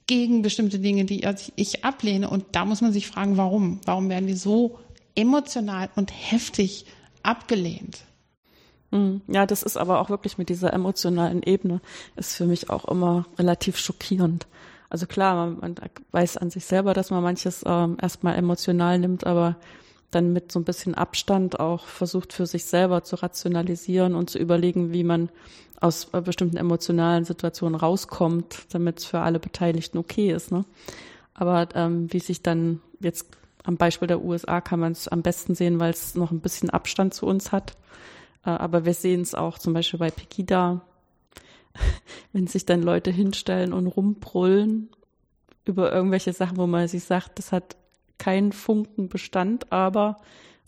[0.07, 1.24] gegen bestimmte Dinge, die
[1.57, 2.31] ich ablehne.
[2.31, 3.81] Und da muss man sich fragen, warum?
[3.85, 4.79] Warum werden die so
[5.14, 6.87] emotional und heftig
[7.22, 8.00] abgelehnt?
[8.90, 9.20] Hm.
[9.29, 11.81] Ja, das ist aber auch wirklich mit dieser emotionalen Ebene,
[12.16, 14.46] ist für mich auch immer relativ schockierend.
[14.88, 15.74] Also klar, man, man
[16.11, 19.57] weiß an sich selber, dass man manches ähm, erstmal emotional nimmt, aber
[20.10, 24.38] dann mit so ein bisschen Abstand auch versucht für sich selber zu rationalisieren und zu
[24.38, 25.30] überlegen, wie man
[25.80, 30.52] aus äh, bestimmten emotionalen Situationen rauskommt, damit es für alle Beteiligten okay ist.
[30.52, 30.64] Ne?
[31.34, 33.26] Aber ähm, wie sich dann jetzt
[33.64, 36.70] am Beispiel der USA kann man es am besten sehen, weil es noch ein bisschen
[36.70, 37.76] Abstand zu uns hat.
[38.44, 40.82] Äh, aber wir sehen es auch zum Beispiel bei Pegida,
[42.32, 44.90] wenn sich dann Leute hinstellen und rumbrüllen
[45.64, 47.76] über irgendwelche Sachen, wo man sich sagt, das hat
[48.20, 50.18] keinen Funken Bestand, aber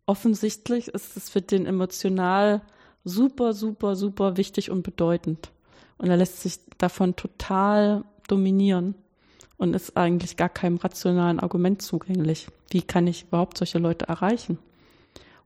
[0.06, 2.62] offensichtlich ist es für den emotional
[3.04, 5.52] super, super, super wichtig und bedeutend.
[5.98, 8.96] Und er lässt sich davon total dominieren
[9.58, 12.48] und ist eigentlich gar keinem rationalen Argument zugänglich.
[12.70, 14.58] Wie kann ich überhaupt solche Leute erreichen?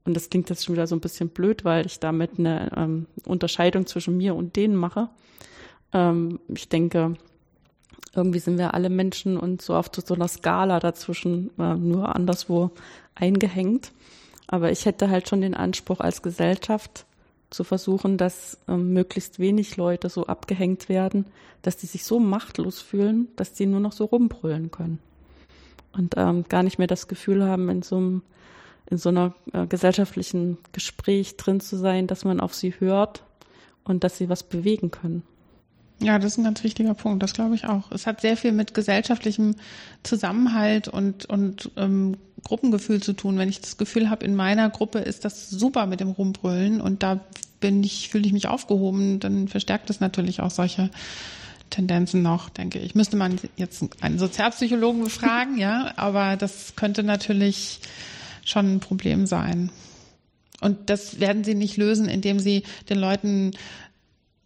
[0.04, 3.06] Und das klingt jetzt schon wieder so ein bisschen blöd, weil ich damit eine ähm,
[3.26, 5.10] Unterscheidung zwischen mir und denen mache.
[5.92, 7.16] Ähm, ich denke,
[8.16, 12.70] irgendwie sind wir alle Menschen und so auf so einer Skala dazwischen, äh, nur anderswo
[13.14, 13.92] eingehängt.
[14.46, 17.06] Aber ich hätte halt schon den Anspruch als Gesellschaft
[17.50, 21.26] zu versuchen, dass ähm, möglichst wenig Leute so abgehängt werden,
[21.62, 24.98] dass die sich so machtlos fühlen, dass die nur noch so rumbrüllen können.
[25.92, 28.22] Und ähm, gar nicht mehr das Gefühl haben, in so einem
[28.88, 33.24] in so einer äh, gesellschaftlichen Gespräch drin zu sein, dass man auf sie hört
[33.84, 35.22] und dass sie was bewegen können.
[35.98, 37.90] Ja, das ist ein ganz wichtiger Punkt, das glaube ich auch.
[37.90, 39.56] Es hat sehr viel mit gesellschaftlichem
[40.02, 43.38] Zusammenhalt und, und ähm, Gruppengefühl zu tun.
[43.38, 47.02] Wenn ich das Gefühl habe, in meiner Gruppe ist das super mit dem Rumbrüllen und
[47.02, 47.20] da
[47.60, 50.90] bin ich, fühle ich mich aufgehoben, dann verstärkt es natürlich auch solche
[51.70, 52.94] Tendenzen noch, denke ich.
[52.94, 57.80] Müsste man jetzt einen Sozialpsychologen befragen, ja, aber das könnte natürlich
[58.44, 59.70] schon ein Problem sein.
[60.60, 63.52] Und das werden sie nicht lösen, indem sie den Leuten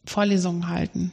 [0.05, 1.11] Vorlesungen halten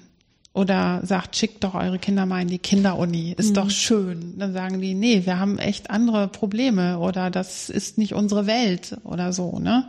[0.57, 3.53] oder sagt, schickt doch eure Kinder mal in die Kinderuni, ist mhm.
[3.53, 4.39] doch schön.
[4.39, 8.97] Dann sagen die, nee, wir haben echt andere Probleme oder das ist nicht unsere Welt
[9.03, 9.85] oder so, ne?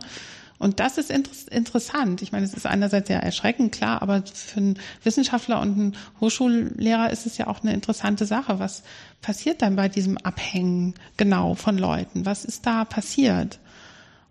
[0.59, 2.21] Und das ist inter interessant.
[2.21, 7.09] Ich meine, es ist einerseits sehr erschreckend, klar, aber für einen Wissenschaftler und einen Hochschullehrer
[7.09, 8.59] ist es ja auch eine interessante Sache.
[8.59, 8.83] Was
[9.21, 12.25] passiert dann bei diesem Abhängen genau von Leuten?
[12.25, 13.57] Was ist da passiert?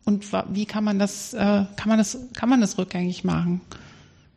[0.05, 3.63] Und wie kann man das, äh, kann man das, kann man das rückgängig machen?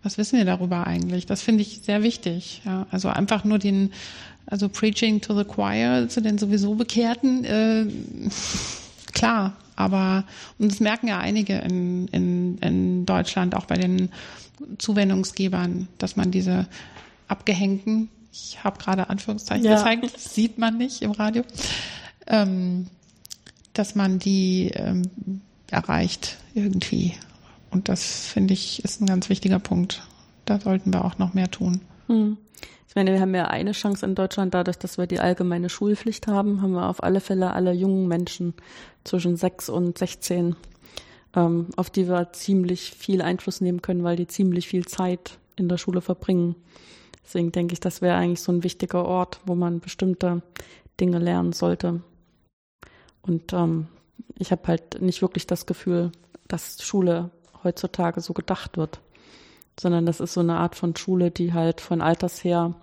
[0.04, 1.26] Was wissen wir darüber eigentlich?
[1.26, 2.62] Das finde ich sehr wichtig.
[2.66, 3.92] Ja, also einfach nur den,
[4.48, 7.86] also Preaching to the Choir, zu den sowieso Bekehrten, äh,
[9.14, 10.26] klar, aber,
[10.60, 14.10] und das merken ja einige in, in, in Deutschland, auch bei den
[14.78, 16.68] Zuwendungsgebern, dass man diese
[17.28, 19.76] Abgehängten, ich habe gerade Anführungszeichen ja.
[19.76, 21.44] gezeigt, das sieht man nicht im Radio,
[22.28, 22.88] ähm,
[23.74, 25.04] dass man die ähm,
[25.70, 27.16] erreicht irgendwie.
[27.72, 30.06] Und das finde ich ist ein ganz wichtiger Punkt.
[30.46, 31.82] Da sollten wir auch noch mehr tun.
[32.08, 32.38] Hm.
[32.88, 36.28] Ich meine, wir haben ja eine Chance in Deutschland, dadurch, dass wir die allgemeine Schulpflicht
[36.28, 38.54] haben, haben wir auf alle Fälle alle jungen Menschen
[39.06, 40.58] zwischen sechs und 16,
[41.34, 45.70] ähm, auf die wir ziemlich viel Einfluss nehmen können, weil die ziemlich viel Zeit in
[45.70, 46.56] der Schule verbringen.
[47.24, 50.42] Deswegen denke ich, das wäre eigentlich so ein wichtiger Ort, wo man bestimmte
[51.00, 52.02] Dinge lernen sollte.
[53.22, 53.88] Und ähm,
[54.38, 56.12] ich habe halt nicht wirklich das Gefühl,
[56.50, 57.30] dass Schule
[57.64, 59.00] heutzutage so gedacht wird,
[59.80, 62.76] sondern das ist so eine Art von Schule, die halt von Alters her,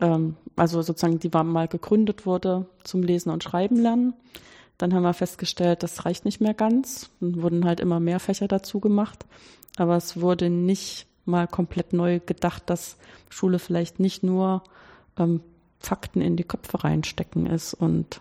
[0.00, 4.14] ähm, also sozusagen, die war mal gegründet wurde zum Lesen und Schreiben lernen.
[4.76, 7.10] Dann haben wir festgestellt, das reicht nicht mehr ganz.
[7.20, 9.26] Dann wurden halt immer mehr Fächer dazu gemacht.
[9.76, 12.96] Aber es wurde nicht mal komplett neu gedacht, dass
[13.28, 14.62] Schule vielleicht nicht nur
[15.18, 15.40] ähm,
[15.80, 18.20] Fakten in die Köpfe reinstecken ist und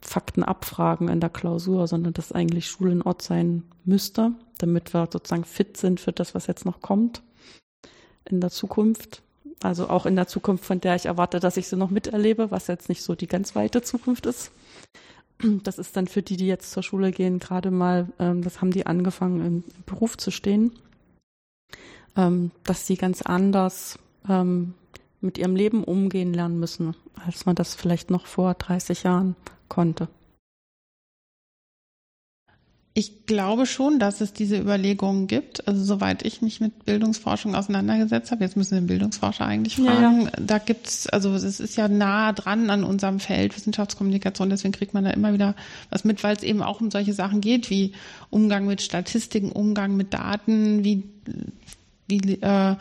[0.00, 5.08] Fakten abfragen in der Klausur, sondern dass eigentlich Schule ein Ort sein müsste, damit wir
[5.12, 7.22] sozusagen fit sind für das, was jetzt noch kommt
[8.24, 9.22] in der Zukunft.
[9.62, 12.66] Also auch in der Zukunft, von der ich erwarte, dass ich sie noch miterlebe, was
[12.66, 14.50] jetzt nicht so die ganz weite Zukunft ist.
[15.38, 18.70] Das ist dann für die, die jetzt zur Schule gehen, gerade mal, ähm, das haben
[18.70, 20.72] die angefangen, im Beruf zu stehen,
[22.16, 24.74] ähm, dass sie ganz anders ähm,
[25.20, 26.94] mit ihrem Leben umgehen lernen müssen,
[27.26, 29.34] als man das vielleicht noch vor 30 Jahren
[29.74, 30.08] konnte.
[32.96, 35.66] Ich glaube schon, dass es diese Überlegungen gibt.
[35.66, 40.20] Also soweit ich mich mit Bildungsforschung auseinandergesetzt habe, jetzt müssen wir den Bildungsforscher eigentlich fragen,
[40.20, 40.40] ja, ja.
[40.40, 45.02] da gibt's, also es ist ja nah dran an unserem Feld Wissenschaftskommunikation, deswegen kriegt man
[45.02, 45.56] da immer wieder
[45.90, 47.94] was mit, weil es eben auch um solche Sachen geht, wie
[48.30, 51.02] Umgang mit Statistiken, Umgang mit Daten, wie,
[52.06, 52.76] wie äh,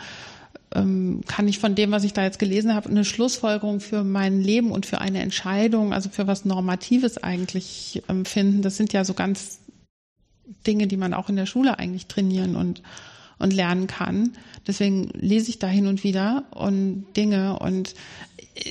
[0.73, 4.71] kann ich von dem, was ich da jetzt gelesen habe, eine Schlussfolgerung für mein Leben
[4.71, 8.61] und für eine Entscheidung, also für was Normatives eigentlich ähm, finden.
[8.61, 9.59] Das sind ja so ganz
[10.65, 12.81] Dinge, die man auch in der Schule eigentlich trainieren und,
[13.39, 14.31] und lernen kann.
[14.65, 17.93] Deswegen lese ich da hin und wieder und Dinge und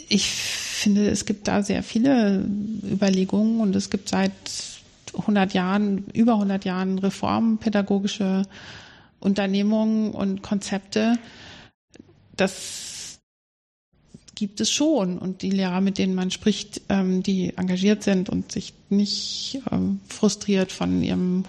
[0.09, 2.45] ich finde, es gibt da sehr viele
[2.91, 4.33] Überlegungen und es gibt seit
[5.17, 8.43] 100 Jahren, über 100 Jahren reformpädagogische
[9.21, 11.19] Unternehmungen und Konzepte.
[12.43, 13.21] Das
[14.35, 15.17] gibt es schon.
[15.19, 20.01] Und die Lehrer, mit denen man spricht, ähm, die engagiert sind und sich nicht ähm,
[20.09, 21.45] frustriert von ihrem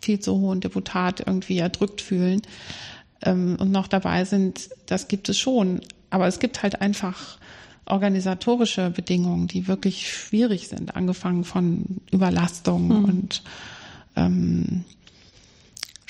[0.00, 2.40] viel zu hohen Deputat irgendwie erdrückt fühlen
[3.20, 5.82] ähm, und noch dabei sind, das gibt es schon.
[6.08, 7.36] Aber es gibt halt einfach
[7.84, 13.04] organisatorische Bedingungen, die wirklich schwierig sind, angefangen von Überlastung mhm.
[13.04, 13.42] und
[14.16, 14.86] ähm,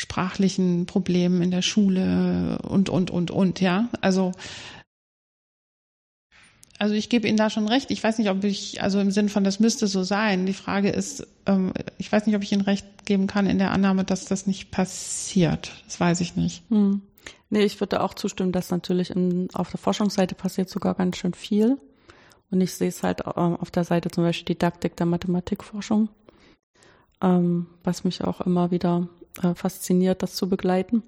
[0.00, 3.88] sprachlichen Problemen in der Schule und, und, und, und, ja.
[4.00, 4.32] Also
[6.78, 7.90] also ich gebe Ihnen da schon recht.
[7.90, 10.46] Ich weiß nicht, ob ich, also im Sinn von, das müsste so sein.
[10.46, 13.72] Die Frage ist, ähm, ich weiß nicht, ob ich Ihnen recht geben kann in der
[13.72, 15.72] Annahme, dass das nicht passiert.
[15.84, 16.62] Das weiß ich nicht.
[16.70, 17.02] Hm.
[17.50, 21.34] Nee, ich würde auch zustimmen, dass natürlich in, auf der Forschungsseite passiert sogar ganz schön
[21.34, 21.76] viel.
[22.50, 26.08] Und ich sehe es halt ähm, auf der Seite zum Beispiel Didaktik der Mathematikforschung,
[27.20, 29.06] ähm, was mich auch immer wieder
[29.42, 31.02] äh, fasziniert, das zu begleiten.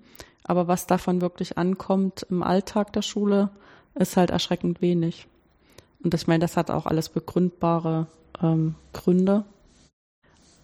[0.44, 3.50] Aber was davon wirklich ankommt im Alltag der Schule,
[3.94, 5.26] ist halt erschreckend wenig.
[6.02, 8.06] Und ich meine, das hat auch alles begründbare
[8.42, 9.44] ähm, Gründe.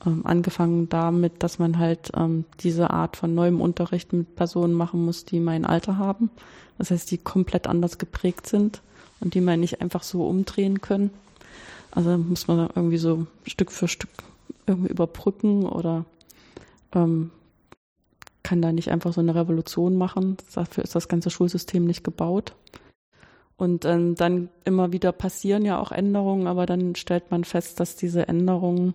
[0.07, 5.05] Ähm, angefangen damit, dass man halt ähm, diese Art von neuem Unterricht mit Personen machen
[5.05, 6.31] muss, die mein Alter haben.
[6.79, 8.81] Das heißt, die komplett anders geprägt sind
[9.21, 11.11] und die man nicht einfach so umdrehen können.
[11.91, 14.11] Also muss man irgendwie so Stück für Stück
[14.67, 16.05] irgendwie überbrücken oder
[16.95, 17.31] ähm,
[18.49, 20.39] kann da nicht einfach so eine Revolution machen.
[20.55, 22.55] Dafür ist das ganze Schulsystem nicht gebaut.
[23.59, 27.97] Und ähm, dann immer wieder passieren ja auch Änderungen, aber dann stellt man fest, dass
[27.97, 28.95] diese Änderungen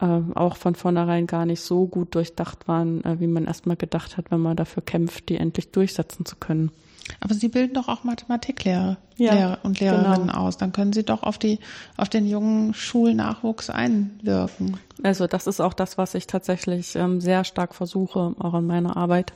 [0.00, 4.16] äh, auch von vornherein gar nicht so gut durchdacht waren, äh, wie man erstmal gedacht
[4.16, 6.70] hat, wenn man dafür kämpft, die endlich durchsetzen zu können.
[7.18, 10.38] Aber Sie bilden doch auch Mathematiklehrer ja, Lehrer und Lehrerinnen genau.
[10.38, 10.56] aus.
[10.56, 11.58] Dann können Sie doch auf die,
[11.96, 14.76] auf den jungen Schulnachwuchs einwirken.
[15.02, 18.96] Also das ist auch das, was ich tatsächlich ähm, sehr stark versuche, auch in meiner
[18.96, 19.32] Arbeit,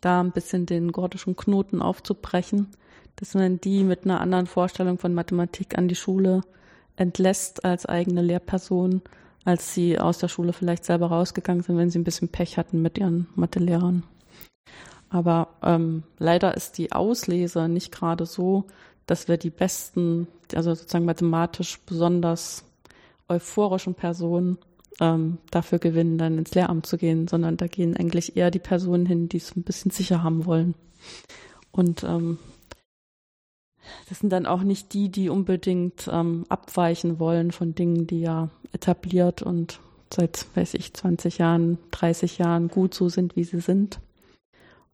[0.00, 2.68] da ein bisschen den gordischen Knoten aufzubrechen
[3.16, 6.42] dass man die mit einer anderen Vorstellung von Mathematik an die Schule
[6.96, 9.02] entlässt als eigene Lehrperson,
[9.44, 12.82] als sie aus der Schule vielleicht selber rausgegangen sind, wenn sie ein bisschen Pech hatten
[12.82, 14.02] mit ihren Mathelehrern.
[15.16, 18.64] Aber ähm, leider ist die Auslese nicht gerade so,
[19.06, 22.64] dass wir die besten, also sozusagen mathematisch besonders
[23.26, 24.58] euphorischen Personen
[25.00, 29.06] ähm, dafür gewinnen, dann ins Lehramt zu gehen, sondern da gehen eigentlich eher die Personen
[29.06, 30.74] hin, die es ein bisschen sicher haben wollen.
[31.72, 32.36] Und ähm,
[34.10, 38.50] das sind dann auch nicht die, die unbedingt ähm, abweichen wollen von Dingen, die ja
[38.72, 39.80] etabliert und
[40.12, 43.98] seit, weiß ich, 20 Jahren, 30 Jahren gut so sind, wie sie sind.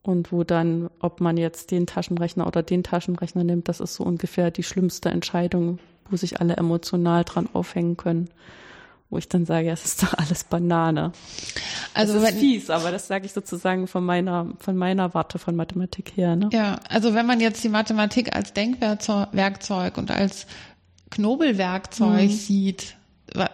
[0.02, 4.04] Und wo dann, ob man jetzt den Taschenrechner oder den Taschenrechner nimmt, das ist so
[4.04, 5.78] ungefähr die schlimmste Entscheidung,
[6.10, 8.28] wo sich alle emotional dran aufhängen können
[9.12, 11.12] wo ich dann sage, es ist doch alles Banane.
[11.92, 15.38] Also das ist wenn, fies, aber das sage ich sozusagen von meiner von meiner Warte
[15.38, 16.34] von Mathematik her.
[16.34, 16.48] Ne?
[16.50, 20.46] Ja, also wenn man jetzt die Mathematik als Denkwerkzeug und als
[21.10, 22.34] Knobelwerkzeug mhm.
[22.34, 22.96] sieht,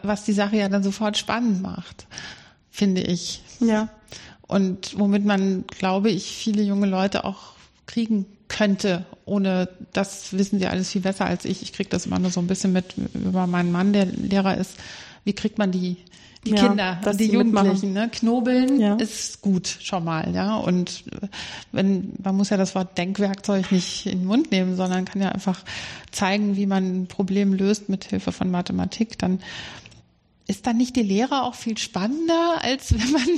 [0.02, 2.06] was die Sache ja dann sofort spannend macht,
[2.70, 3.42] finde ich.
[3.58, 3.88] Ja.
[4.48, 7.52] Und womit man, glaube ich, viele junge Leute auch
[7.86, 11.62] kriegen könnte, ohne das wissen sie alles viel besser als ich.
[11.62, 14.72] Ich kriege das immer nur so ein bisschen mit über meinen Mann, der Lehrer ist.
[15.24, 15.98] Wie kriegt man die
[16.46, 18.08] die ja, Kinder, die Jugendlichen, ne?
[18.10, 18.94] Knobeln ja.
[18.94, 20.56] ist gut schon mal, ja.
[20.56, 21.04] Und
[21.72, 25.30] wenn man muss ja das Wort Denkwerkzeug nicht in den Mund nehmen, sondern kann ja
[25.30, 25.64] einfach
[26.12, 29.40] zeigen, wie man ein Problem löst mit Hilfe von Mathematik, dann
[30.48, 33.28] ist dann nicht die Lehre auch viel spannender, als wenn man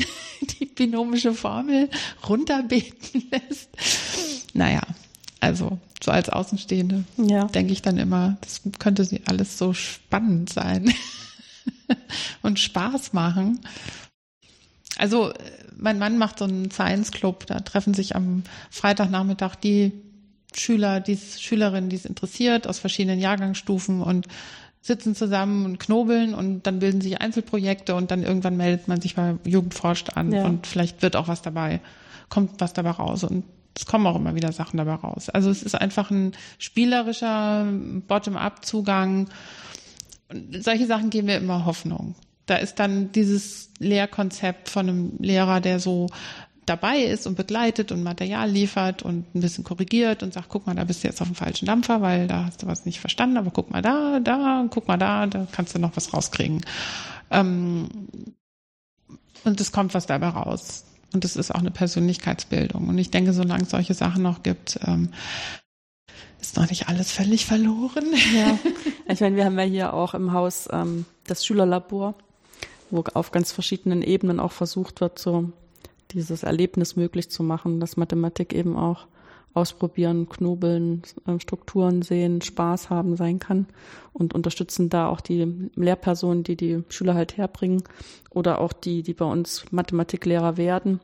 [0.59, 1.91] die binomische Formel
[2.27, 3.69] runterbeten lässt?
[4.55, 4.81] Naja,
[5.41, 7.45] also so als Außenstehende ja.
[7.47, 10.95] denke ich dann immer, das könnte sie alles so spannend sein
[12.43, 13.61] und Spaß machen.
[14.97, 15.33] Also
[15.77, 19.93] mein Mann macht so einen Science Club, da treffen sich am Freitagnachmittag die
[20.55, 24.27] Schüler, die Schülerinnen, die es interessiert, aus verschiedenen Jahrgangsstufen und
[24.81, 29.15] sitzen zusammen und knobeln und dann bilden sich Einzelprojekte und dann irgendwann meldet man sich
[29.15, 30.45] bei Jugendforscht an ja.
[30.45, 31.81] und vielleicht wird auch was dabei,
[32.29, 33.45] kommt was dabei raus und
[33.77, 35.29] es kommen auch immer wieder Sachen dabei raus.
[35.29, 37.67] Also es ist einfach ein spielerischer
[38.09, 39.29] Bottom-up-Zugang.
[40.59, 42.15] Solche Sachen geben mir immer Hoffnung.
[42.47, 46.09] Da ist dann dieses Lehrkonzept von einem Lehrer, der so
[46.71, 50.75] dabei ist und begleitet und Material liefert und ein bisschen korrigiert und sagt, guck mal,
[50.75, 53.37] da bist du jetzt auf dem falschen Dampfer, weil da hast du was nicht verstanden,
[53.37, 56.65] aber guck mal da, da, guck mal da, da kannst du noch was rauskriegen.
[57.31, 57.89] Ähm,
[59.45, 60.85] und es kommt was dabei raus.
[61.13, 62.89] Und es ist auch eine Persönlichkeitsbildung.
[62.89, 65.11] Und ich denke, solange es solche Sachen noch gibt, ähm,
[66.41, 68.07] ist noch nicht alles völlig verloren.
[68.35, 68.59] Ja,
[69.13, 72.15] ich meine, wir haben ja hier auch im Haus ähm, das Schülerlabor,
[72.91, 75.53] wo auf ganz verschiedenen Ebenen auch versucht wird, so
[76.13, 79.07] dieses Erlebnis möglich zu machen, dass Mathematik eben auch
[79.53, 83.67] ausprobieren, knobeln, äh, Strukturen sehen, Spaß haben sein kann
[84.13, 87.83] und unterstützen da auch die Lehrpersonen, die die Schüler halt herbringen
[88.31, 91.01] oder auch die, die bei uns Mathematiklehrer werden.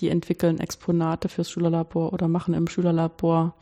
[0.00, 3.54] Die entwickeln Exponate fürs Schülerlabor oder machen im Schülerlabor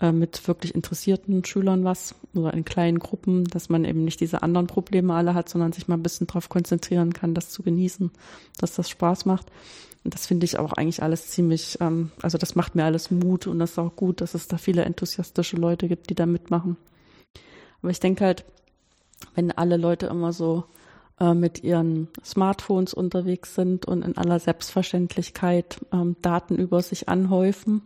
[0.00, 4.42] äh, mit wirklich interessierten Schülern was oder in kleinen Gruppen, dass man eben nicht diese
[4.42, 8.10] anderen Probleme alle hat, sondern sich mal ein bisschen darauf konzentrieren kann, das zu genießen,
[8.58, 9.46] dass das Spaß macht.
[10.04, 13.46] Und das finde ich auch eigentlich alles ziemlich, ähm, also das macht mir alles Mut
[13.46, 16.76] und das ist auch gut, dass es da viele enthusiastische Leute gibt, die da mitmachen.
[17.82, 18.44] Aber ich denke halt,
[19.34, 20.64] wenn alle Leute immer so
[21.18, 27.82] äh, mit ihren Smartphones unterwegs sind und in aller Selbstverständlichkeit ähm, Daten über sich anhäufen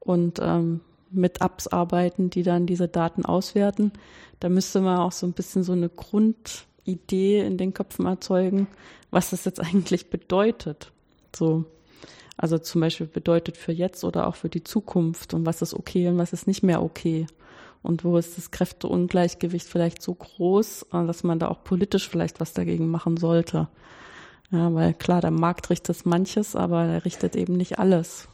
[0.00, 0.80] und ähm,
[1.10, 3.92] mit Apps arbeiten, die dann diese Daten auswerten,
[4.40, 8.68] da müsste man auch so ein bisschen so eine Grundidee in den Köpfen erzeugen,
[9.10, 10.92] was das jetzt eigentlich bedeutet.
[11.34, 11.64] So,
[12.36, 16.08] also zum Beispiel bedeutet für jetzt oder auch für die Zukunft und was ist okay
[16.08, 17.26] und was ist nicht mehr okay.
[17.82, 22.40] Und wo ist das Kräfteungleichgewicht vielleicht so groß, äh, dass man da auch politisch vielleicht
[22.40, 23.68] was dagegen machen sollte.
[24.50, 28.28] Ja, weil klar, der Markt richtet manches, aber er richtet eben nicht alles.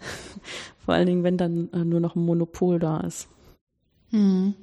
[0.84, 3.28] Vor allen Dingen, wenn dann äh, nur noch ein Monopol da ist.
[4.10, 4.54] Hm.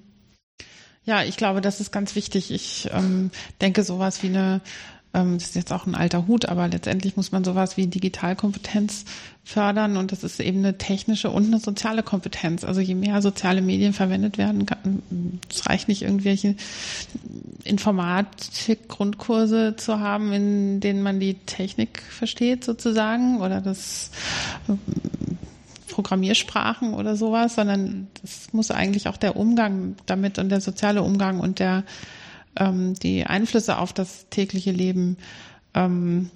[1.04, 2.52] Ja, ich glaube, das ist ganz wichtig.
[2.52, 3.32] Ich ähm,
[3.62, 4.62] denke, sowas wie eine
[5.14, 9.06] das ist jetzt auch ein alter Hut, aber letztendlich muss man sowas wie Digitalkompetenz
[9.44, 12.64] fördern und das ist eben eine technische und eine soziale Kompetenz.
[12.64, 14.68] Also je mehr soziale Medien verwendet werden,
[15.50, 16.56] es reicht nicht irgendwelche
[17.64, 24.12] Informatik-Grundkurse zu haben, in denen man die Technik versteht sozusagen oder das
[24.70, 24.78] ähm,
[25.88, 31.40] Programmiersprachen oder sowas, sondern es muss eigentlich auch der Umgang damit und der soziale Umgang
[31.40, 31.86] und der
[32.60, 35.18] ähm, die Einflüsse auf das tägliche Leben
[35.74, 36.30] ähm,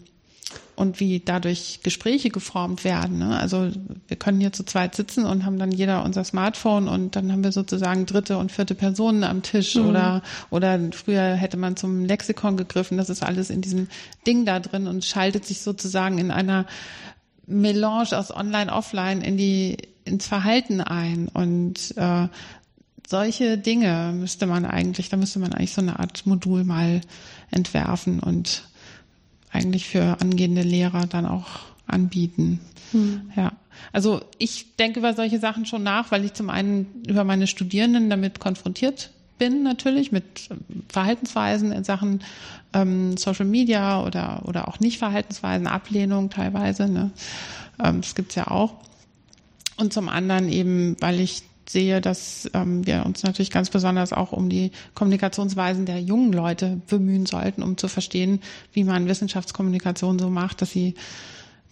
[0.75, 3.19] und wie dadurch Gespräche geformt werden.
[3.19, 3.37] Ne?
[3.37, 3.69] Also
[4.07, 7.43] wir können hier zu zweit sitzen und haben dann jeder unser Smartphone und dann haben
[7.43, 9.87] wir sozusagen dritte und vierte Personen am Tisch mhm.
[9.87, 12.97] oder oder früher hätte man zum Lexikon gegriffen.
[12.97, 13.87] Das ist alles in diesem
[14.25, 16.65] Ding da drin und schaltet sich sozusagen in einer
[17.45, 22.27] Melange aus Online, Offline in die ins Verhalten ein und äh,
[23.07, 27.01] solche Dinge müsste man eigentlich, da müsste man eigentlich so eine Art Modul mal
[27.51, 28.63] entwerfen und
[29.51, 31.47] eigentlich für angehende Lehrer dann auch
[31.87, 32.59] anbieten.
[32.91, 33.31] Hm.
[33.35, 33.53] Ja.
[33.91, 38.09] Also ich denke über solche Sachen schon nach, weil ich zum einen über meine Studierenden
[38.09, 40.49] damit konfrontiert bin, natürlich mit
[40.89, 42.23] Verhaltensweisen in Sachen
[42.73, 46.87] ähm, Social Media oder, oder auch nicht Verhaltensweisen, Ablehnung teilweise.
[46.87, 47.11] Ne?
[47.83, 48.75] Ähm, das gibt's ja auch.
[49.77, 54.31] Und zum anderen eben, weil ich sehe, dass ähm, wir uns natürlich ganz besonders auch
[54.31, 58.41] um die Kommunikationsweisen der jungen Leute bemühen sollten, um zu verstehen,
[58.73, 60.95] wie man Wissenschaftskommunikation so macht, dass sie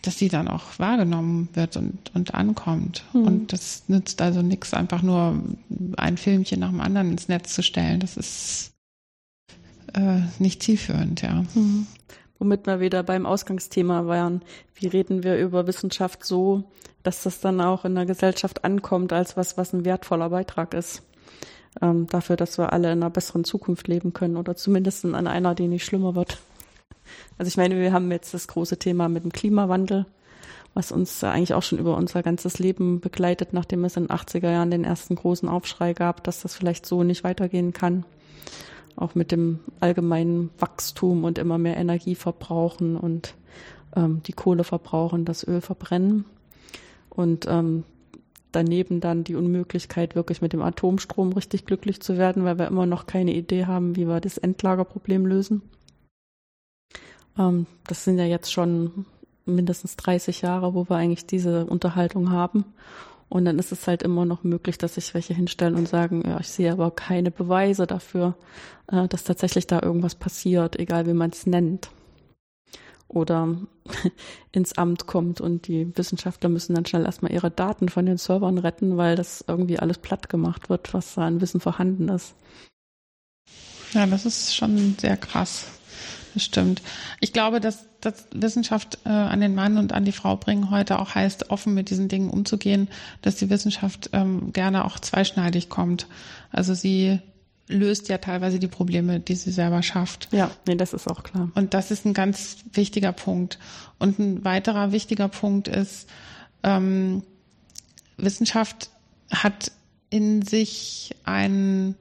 [0.01, 3.03] dass sie dann auch wahrgenommen wird und, und ankommt.
[3.13, 3.23] Mhm.
[3.23, 5.43] Und das nützt also nichts, einfach nur
[5.97, 7.99] ein Filmchen nach dem anderen ins Netz zu stellen.
[7.99, 8.71] Das ist,
[9.93, 11.43] äh, nicht zielführend, ja.
[11.53, 11.87] Mhm.
[12.39, 14.41] Womit wir wieder beim Ausgangsthema waren.
[14.73, 16.63] Wie reden wir über Wissenschaft so,
[17.03, 21.03] dass das dann auch in der Gesellschaft ankommt als was, was ein wertvoller Beitrag ist?
[21.81, 25.53] Ähm, dafür, dass wir alle in einer besseren Zukunft leben können oder zumindest in einer,
[25.53, 26.39] die nicht schlimmer wird.
[27.37, 30.05] Also ich meine, wir haben jetzt das große Thema mit dem Klimawandel,
[30.73, 34.51] was uns eigentlich auch schon über unser ganzes Leben begleitet, nachdem es in den 80er
[34.51, 38.05] Jahren den ersten großen Aufschrei gab, dass das vielleicht so nicht weitergehen kann.
[38.99, 43.33] Auch mit dem allgemeinen Wachstum und immer mehr Energie verbrauchen und
[43.95, 46.25] ähm, die Kohle verbrauchen, das Öl verbrennen.
[47.09, 47.85] Und ähm,
[48.51, 52.85] daneben dann die Unmöglichkeit, wirklich mit dem Atomstrom richtig glücklich zu werden, weil wir immer
[52.85, 55.61] noch keine Idee haben, wie wir das Endlagerproblem lösen.
[57.37, 59.05] Ähm, das sind ja jetzt schon
[59.45, 62.65] mindestens 30 Jahre, wo wir eigentlich diese Unterhaltung haben.
[63.29, 66.39] Und dann ist es halt immer noch möglich, dass sich welche hinstellen und sagen, ja,
[66.39, 68.35] ich sehe aber keine Beweise dafür,
[68.91, 71.89] äh, dass tatsächlich da irgendwas passiert, egal wie man es nennt.
[73.07, 73.55] Oder
[74.51, 78.57] ins Amt kommt und die Wissenschaftler müssen dann schnell erstmal ihre Daten von den Servern
[78.57, 82.35] retten, weil das irgendwie alles platt gemacht wird, was da an Wissen vorhanden ist.
[83.93, 85.78] Ja, das ist schon sehr krass.
[86.33, 86.81] Das stimmt.
[87.19, 90.99] Ich glaube, dass, dass Wissenschaft äh, an den Mann und an die Frau bringen heute
[90.99, 92.87] auch heißt, offen mit diesen Dingen umzugehen,
[93.21, 96.07] dass die Wissenschaft ähm, gerne auch zweischneidig kommt.
[96.51, 97.19] Also sie
[97.67, 100.27] löst ja teilweise die Probleme, die sie selber schafft.
[100.31, 101.49] Ja, nee, das ist auch klar.
[101.55, 103.59] Und das ist ein ganz wichtiger Punkt.
[103.99, 106.09] Und ein weiterer wichtiger Punkt ist,
[106.63, 107.23] ähm,
[108.17, 108.89] Wissenschaft
[109.31, 109.71] hat
[110.09, 111.95] in sich ein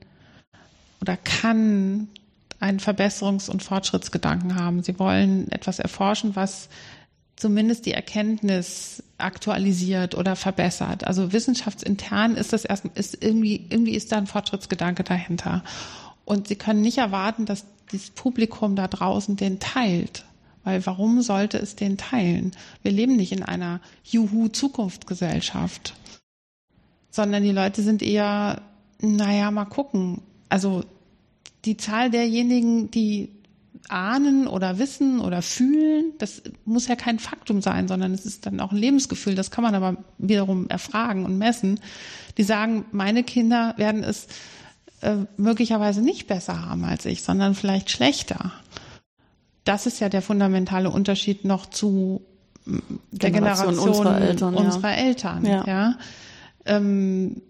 [1.01, 2.09] oder kann
[2.61, 4.83] einen Verbesserungs- und Fortschrittsgedanken haben.
[4.83, 6.69] Sie wollen etwas erforschen, was
[7.37, 11.05] zumindest die Erkenntnis aktualisiert oder verbessert.
[11.05, 15.63] Also wissenschaftsintern ist das erst, ist irgendwie, irgendwie ist da ein Fortschrittsgedanke dahinter.
[16.25, 20.25] Und Sie können nicht erwarten, dass das Publikum da draußen den teilt.
[20.65, 22.53] Weil warum sollte es den teilen?
[22.83, 25.95] Wir leben nicht in einer Juhu-Zukunftsgesellschaft,
[27.11, 28.61] sondern die Leute sind eher,
[29.01, 30.21] naja, mal gucken.
[30.49, 30.85] Also
[31.69, 33.31] die Zahl derjenigen, die
[33.91, 38.61] ahnen oder wissen oder fühlen, das muss ja kein Faktum sein, sondern es ist dann
[38.61, 39.35] auch ein Lebensgefühl.
[39.35, 41.79] Das kann man aber wiederum erfragen und messen.
[42.39, 44.29] Die sagen, meine Kinder werden es
[45.03, 48.53] äh, möglicherweise nicht besser haben als ich, sondern vielleicht schlechter.
[49.65, 52.23] Das ist ja der fundamentale Unterschied noch zu
[52.67, 54.55] der Generation, Generation unserer Eltern.
[54.55, 54.97] Unserer ja.
[54.97, 55.65] Eltern ja.
[55.67, 55.99] ja.
[56.65, 57.43] Ähm,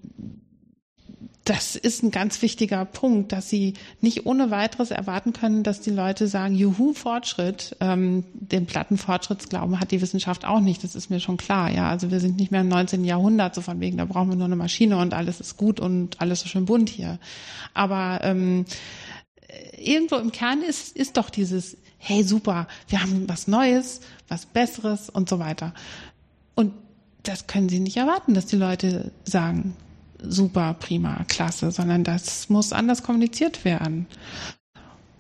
[1.49, 3.73] das ist ein ganz wichtiger Punkt, dass sie
[4.03, 7.75] nicht ohne weiteres erwarten können, dass die Leute sagen, juhu, Fortschritt.
[7.81, 11.71] Ähm, den platten Fortschrittsglauben hat die Wissenschaft auch nicht, das ist mir schon klar.
[11.71, 13.03] Ja, also wir sind nicht mehr im 19.
[13.03, 16.21] Jahrhundert, so von wegen, da brauchen wir nur eine Maschine und alles ist gut und
[16.21, 17.19] alles so schön bunt hier.
[17.73, 18.67] Aber ähm,
[19.79, 25.09] irgendwo im Kern ist, ist doch dieses, hey super, wir haben was Neues, was Besseres
[25.09, 25.73] und so weiter.
[26.55, 26.75] Und
[27.23, 29.75] das können Sie nicht erwarten, dass die Leute sagen,
[30.23, 34.07] super, prima, klasse, sondern das muss anders kommuniziert werden.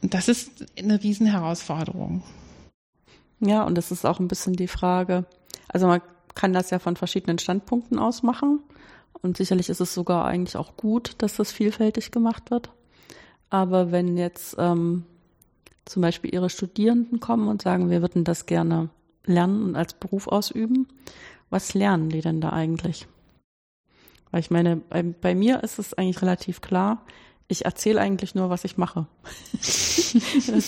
[0.02, 2.22] Und das ist eine Riesenherausforderung.
[3.40, 5.24] Ja, und das ist auch ein bisschen die Frage,
[5.68, 6.00] also man
[6.34, 8.60] kann das ja von verschiedenen Standpunkten aus machen.
[9.20, 12.70] Und sicherlich ist es sogar eigentlich auch gut, dass das vielfältig gemacht wird.
[13.50, 15.04] Aber wenn jetzt ähm,
[15.84, 18.90] zum Beispiel Ihre Studierenden kommen und sagen, wir würden das gerne
[19.24, 20.86] lernen und als Beruf ausüben,
[21.50, 23.08] was lernen die denn da eigentlich?
[24.30, 27.04] Weil ich meine, bei, bei mir ist es eigentlich relativ klar,
[27.48, 29.06] ich erzähle eigentlich nur, was ich mache.
[29.52, 30.14] das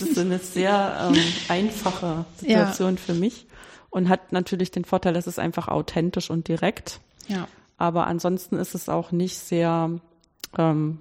[0.01, 3.01] ist eine sehr ähm, einfache Situation ja.
[3.01, 3.45] für mich
[3.91, 6.99] und hat natürlich den Vorteil, dass es einfach authentisch und direkt.
[7.27, 7.47] Ja.
[7.77, 9.91] Aber ansonsten ist es auch nicht sehr
[10.57, 10.99] ähm,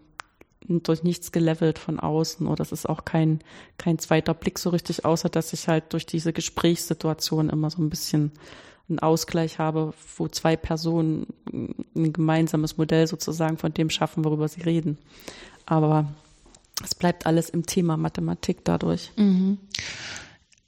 [0.66, 3.40] durch nichts gelevelt von außen oder es ist auch kein,
[3.78, 7.90] kein zweiter Blick so richtig, außer dass ich halt durch diese Gesprächssituation immer so ein
[7.90, 8.32] bisschen
[8.90, 14.62] einen Ausgleich habe, wo zwei Personen ein gemeinsames Modell sozusagen von dem schaffen, worüber sie
[14.62, 14.98] reden.
[15.66, 16.12] Aber
[16.84, 19.12] es bleibt alles im Thema Mathematik dadurch.
[19.16, 19.58] Mhm.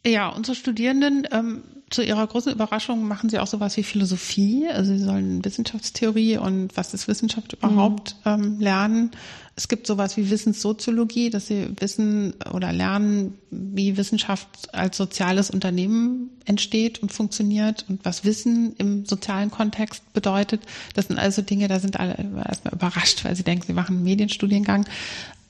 [0.05, 1.62] Ja, unsere Studierenden, ähm,
[1.93, 4.66] zu ihrer großen Überraschung machen sie auch sowas wie Philosophie.
[4.68, 8.32] Also sie sollen Wissenschaftstheorie und was ist Wissenschaft überhaupt mhm.
[8.32, 9.11] ähm, lernen.
[9.55, 16.30] Es gibt sowas wie Wissenssoziologie, dass sie wissen oder lernen, wie Wissenschaft als soziales Unternehmen
[16.47, 20.62] entsteht und funktioniert und was Wissen im sozialen Kontext bedeutet.
[20.95, 22.16] Das sind also Dinge, da sind alle
[22.49, 24.86] erstmal überrascht, weil sie denken, sie machen einen Medienstudiengang.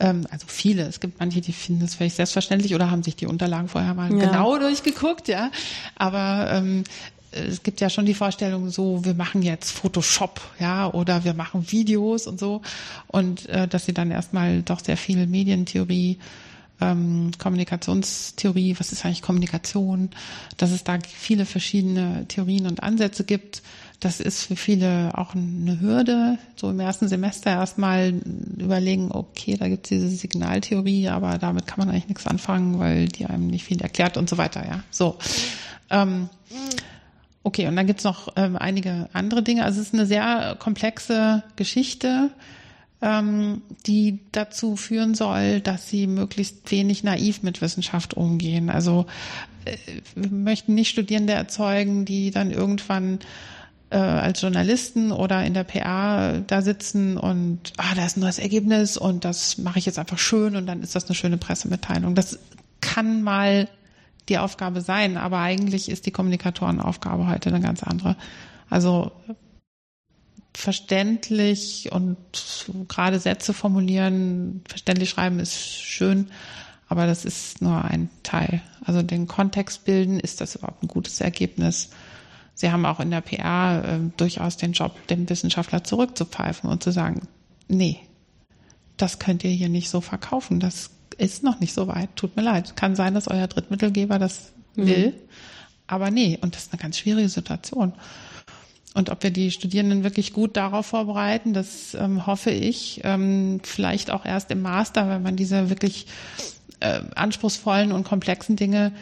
[0.03, 0.83] Ähm, also viele.
[0.83, 4.13] Es gibt manche, die finden das völlig selbstverständlich oder haben sich die Unterlagen vorher mal
[4.13, 4.27] ja.
[4.27, 5.51] genau durchgeguckt, ja.
[5.95, 6.85] Aber ähm,
[7.33, 11.71] es gibt ja schon die Vorstellung, so wir machen jetzt Photoshop, ja, oder wir machen
[11.71, 12.63] Videos und so
[13.07, 16.19] und äh, dass sie dann erstmal doch sehr viel Medientheorie
[16.83, 20.11] ähm, Kommunikationstheorie, was ist eigentlich Kommunikation,
[20.57, 23.63] dass es da viele verschiedene Theorien und Ansätze gibt.
[24.01, 28.15] Das ist für viele auch eine Hürde, so im ersten Semester erstmal
[28.59, 33.07] überlegen, okay, da gibt es diese Signaltheorie, aber damit kann man eigentlich nichts anfangen, weil
[33.07, 34.83] die einem nicht viel erklärt und so weiter, ja.
[34.91, 35.19] So.
[35.93, 36.29] Ähm,
[37.45, 39.65] okay, und dann gibt's noch ähm, einige andere Dinge.
[39.65, 42.31] Also es ist eine sehr komplexe Geschichte
[43.03, 48.71] ähm, die dazu führen soll, dass sie möglichst wenig naiv mit Wissenschaft umgehen.
[48.71, 49.07] Also
[49.65, 49.77] äh,
[50.15, 53.19] wir möchten nicht Studierende erzeugen, die dann irgendwann
[53.91, 58.39] äh, als Journalisten oder in der PA da sitzen und ah, da ist ein neues
[58.39, 62.15] Ergebnis und das mache ich jetzt einfach schön und dann ist das eine schöne Pressemitteilung.
[62.15, 62.39] Das
[62.81, 63.69] kann mal
[64.29, 68.17] die Aufgabe sein, aber eigentlich ist die Kommunikatorenaufgabe heute eine ganz andere.
[68.71, 69.13] Also
[70.55, 72.17] verständlich und
[72.89, 76.29] gerade Sätze formulieren, verständlich schreiben ist schön,
[76.89, 78.63] aber das ist nur ein Teil.
[78.85, 81.91] Also den Kontext bilden, ist das überhaupt ein gutes Ergebnis?
[82.55, 86.91] Sie haben auch in der PR äh, durchaus den Job, dem Wissenschaftler zurückzupfeifen und zu
[86.93, 87.29] sagen,
[87.67, 87.99] nee,
[88.99, 90.61] das könnt ihr hier nicht so verkaufen.
[90.61, 92.15] Das ist noch nicht so weit.
[92.17, 92.77] Tut mir leid.
[92.77, 94.87] Kann sein, dass euer Drittmittelgeber das mhm.
[94.87, 95.15] will.
[95.87, 97.93] Aber nee, und das ist eine ganz schwierige Situation.
[98.95, 103.01] Und ob wir die Studierenden wirklich gut darauf vorbereiten, das ähm, hoffe ich.
[103.05, 106.07] Ähm, vielleicht auch erst im Master, wenn man diese wirklich
[106.81, 108.93] äh, anspruchsvollen und komplexen Dinge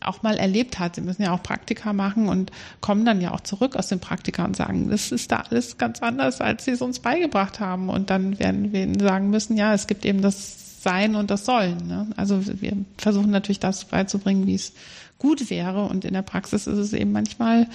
[0.00, 0.96] auch mal erlebt hat.
[0.96, 2.50] Sie müssen ja auch Praktika machen und
[2.80, 6.02] kommen dann ja auch zurück aus den Praktika und sagen, das ist da alles ganz
[6.02, 7.88] anders, als sie es uns beigebracht haben.
[7.88, 11.44] Und dann werden wir ihnen sagen müssen, ja, es gibt eben das Sein und das
[11.44, 11.88] Sollen.
[11.88, 12.06] Ne?
[12.16, 14.72] Also wir versuchen natürlich das beizubringen, wie es
[15.18, 15.82] gut wäre.
[15.86, 17.66] Und in der Praxis ist es eben manchmal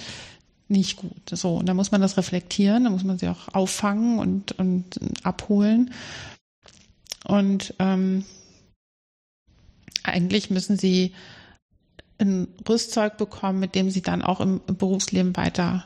[0.68, 1.28] nicht gut.
[1.30, 4.98] So, und da muss man das reflektieren, da muss man sie auch auffangen und, und
[5.24, 5.92] abholen.
[7.24, 8.24] Und ähm,
[10.04, 11.12] eigentlich müssen sie
[12.16, 15.84] ein Rüstzeug bekommen, mit dem sie dann auch im Berufsleben weiter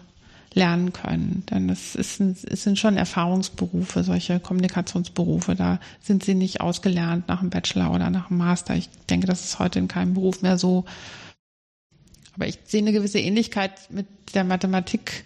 [0.57, 1.45] lernen können.
[1.51, 5.55] Denn es, ist ein, es sind schon Erfahrungsberufe, solche Kommunikationsberufe.
[5.55, 8.75] Da sind sie nicht ausgelernt nach einem Bachelor oder nach einem Master.
[8.75, 10.85] Ich denke, das ist heute in keinem Beruf mehr so
[12.37, 15.25] aber ich sehe eine gewisse Ähnlichkeit mit der Mathematik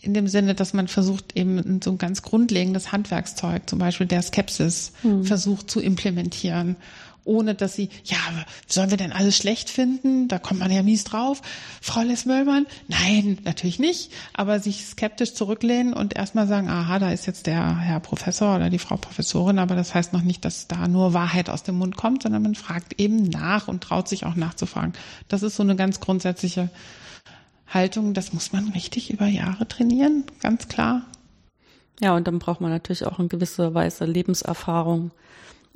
[0.00, 4.20] in dem Sinne, dass man versucht, eben so ein ganz grundlegendes Handwerkszeug, zum Beispiel der
[4.20, 5.24] Skepsis, hm.
[5.24, 6.76] versucht zu implementieren
[7.24, 8.18] ohne dass sie, ja,
[8.66, 10.28] sollen wir denn alles schlecht finden?
[10.28, 11.42] Da kommt man ja mies drauf.
[11.80, 12.66] Frau Lesmöllmann?
[12.88, 14.12] Nein, natürlich nicht.
[14.32, 18.70] Aber sich skeptisch zurücklehnen und erstmal sagen, aha, da ist jetzt der Herr Professor oder
[18.70, 21.96] die Frau Professorin, aber das heißt noch nicht, dass da nur Wahrheit aus dem Mund
[21.96, 24.92] kommt, sondern man fragt eben nach und traut sich auch nachzufragen.
[25.28, 26.70] Das ist so eine ganz grundsätzliche
[27.66, 28.14] Haltung.
[28.14, 31.02] Das muss man richtig über Jahre trainieren, ganz klar.
[32.00, 35.12] Ja, und dann braucht man natürlich auch eine gewisse Weise Lebenserfahrung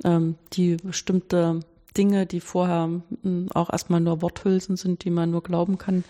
[0.03, 1.61] ähm, die bestimmte
[1.97, 2.89] Dinge, die vorher
[3.23, 6.03] hm, auch erstmal nur Worthülsen sind, die man nur glauben kann,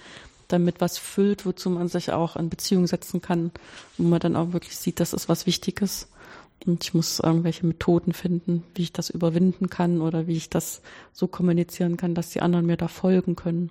[0.48, 3.52] damit was füllt, wozu man sich auch in Beziehung setzen kann,
[3.98, 6.10] wo man dann auch wirklich sieht, das ist was Wichtiges.
[6.66, 10.82] Und ich muss irgendwelche Methoden finden, wie ich das überwinden kann oder wie ich das
[11.14, 13.70] so kommunizieren kann, dass die anderen mir da folgen können.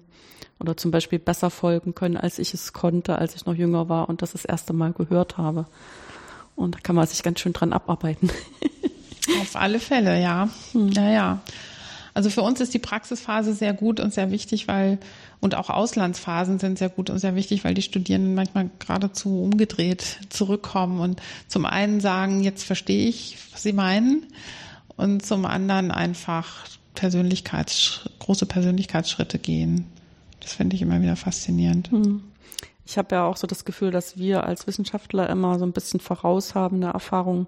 [0.59, 4.09] Oder zum Beispiel besser folgen können, als ich es konnte, als ich noch jünger war
[4.09, 5.66] und das das erste Mal gehört habe.
[6.57, 8.31] Und da kann man sich ganz schön dran abarbeiten.
[9.41, 10.49] Auf alle Fälle, ja.
[10.72, 10.93] Hm.
[10.93, 11.41] Ja, ja.
[12.14, 14.99] Also für uns ist die Praxisphase sehr gut und sehr wichtig, weil
[15.41, 20.18] und auch Auslandsphasen sind sehr gut und sehr wichtig, weil die Studierenden manchmal geradezu umgedreht
[20.29, 24.26] zurückkommen und zum einen sagen, jetzt verstehe ich, was sie meinen,
[24.99, 29.87] und zum anderen einfach Persönlichkeits, große Persönlichkeitsschritte gehen.
[30.41, 31.91] Das finde ich immer wieder faszinierend.
[31.93, 32.24] Hm.
[32.89, 36.01] Ich habe ja auch so das Gefühl, dass wir als Wissenschaftler immer so ein bisschen
[36.01, 37.47] voraus haben, eine Erfahrung,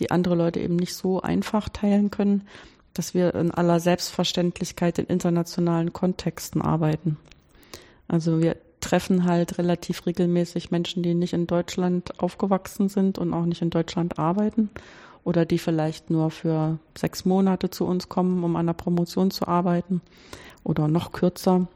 [0.00, 2.48] die andere Leute eben nicht so einfach teilen können,
[2.92, 7.18] dass wir in aller Selbstverständlichkeit in internationalen Kontexten arbeiten.
[8.08, 13.44] Also wir treffen halt relativ regelmäßig Menschen, die nicht in Deutschland aufgewachsen sind und auch
[13.44, 14.70] nicht in Deutschland arbeiten
[15.22, 19.46] oder die vielleicht nur für sechs Monate zu uns kommen, um an der Promotion zu
[19.46, 20.00] arbeiten
[20.64, 21.68] oder noch kürzer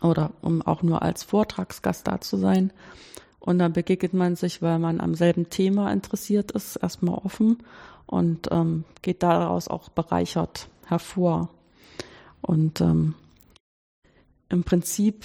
[0.00, 2.72] oder um auch nur als Vortragsgast da zu sein.
[3.38, 7.58] Und dann begegnet man sich, weil man am selben Thema interessiert ist, erstmal offen
[8.06, 11.50] und ähm, geht daraus auch bereichert hervor.
[12.40, 13.14] Und ähm,
[14.48, 15.24] im Prinzip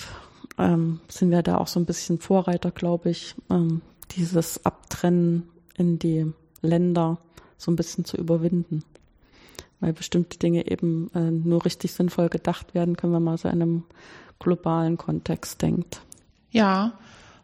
[0.58, 6.00] ähm, sind wir da auch so ein bisschen Vorreiter, glaube ich, ähm, dieses Abtrennen in
[6.00, 7.20] die Länder
[7.58, 8.84] so ein bisschen zu überwinden.
[9.80, 13.62] Weil bestimmte Dinge eben äh, nur richtig sinnvoll gedacht werden können, wenn man so in
[13.62, 13.84] einem
[14.40, 16.02] globalen Kontext denkt.
[16.52, 16.94] Ja,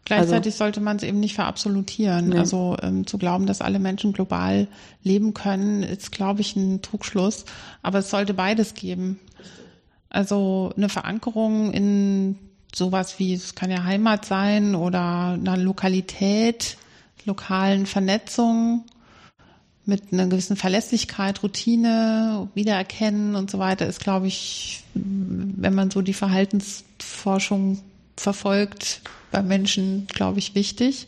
[0.05, 2.29] Gleichzeitig also, sollte man es eben nicht verabsolutieren.
[2.29, 2.37] Nee.
[2.37, 4.67] Also ähm, zu glauben, dass alle Menschen global
[5.01, 7.45] leben können, ist, glaube ich, ein Trugschluss.
[7.81, 9.19] Aber es sollte beides geben.
[10.11, 12.37] Also eine Verankerung in
[12.73, 16.77] sowas wie, es kann ja Heimat sein oder einer Lokalität,
[17.25, 18.85] lokalen Vernetzung
[19.86, 26.01] mit einer gewissen Verlässlichkeit, Routine, Wiedererkennen und so weiter ist, glaube ich, wenn man so
[26.01, 27.79] die Verhaltensforschung
[28.17, 31.07] verfolgt, bei Menschen, glaube ich, wichtig.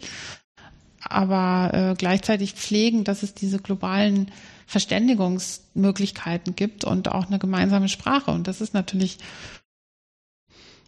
[1.01, 4.31] Aber äh, gleichzeitig pflegen, dass es diese globalen
[4.65, 8.31] Verständigungsmöglichkeiten gibt und auch eine gemeinsame Sprache.
[8.31, 9.17] Und das ist natürlich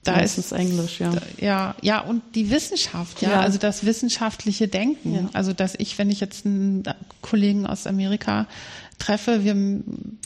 [0.03, 1.13] da ja, ist es Englisch, ja.
[1.39, 3.39] Ja, ja, und die Wissenschaft, ja, ja.
[3.41, 5.13] also das wissenschaftliche Denken.
[5.13, 5.29] Ja.
[5.33, 6.83] Also, dass ich, wenn ich jetzt einen
[7.21, 8.47] Kollegen aus Amerika
[8.97, 9.53] treffe, wir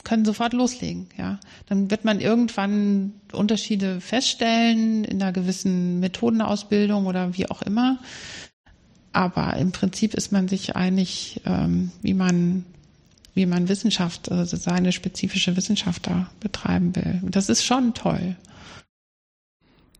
[0.04, 1.40] können sofort loslegen, ja.
[1.66, 7.98] Dann wird man irgendwann Unterschiede feststellen in einer gewissen Methodenausbildung oder wie auch immer.
[9.12, 12.64] Aber im Prinzip ist man sich einig, ähm, wie man
[13.34, 17.18] wie man Wissenschaft, also seine spezifische Wissenschaft da betreiben will.
[17.22, 18.36] Und das ist schon toll.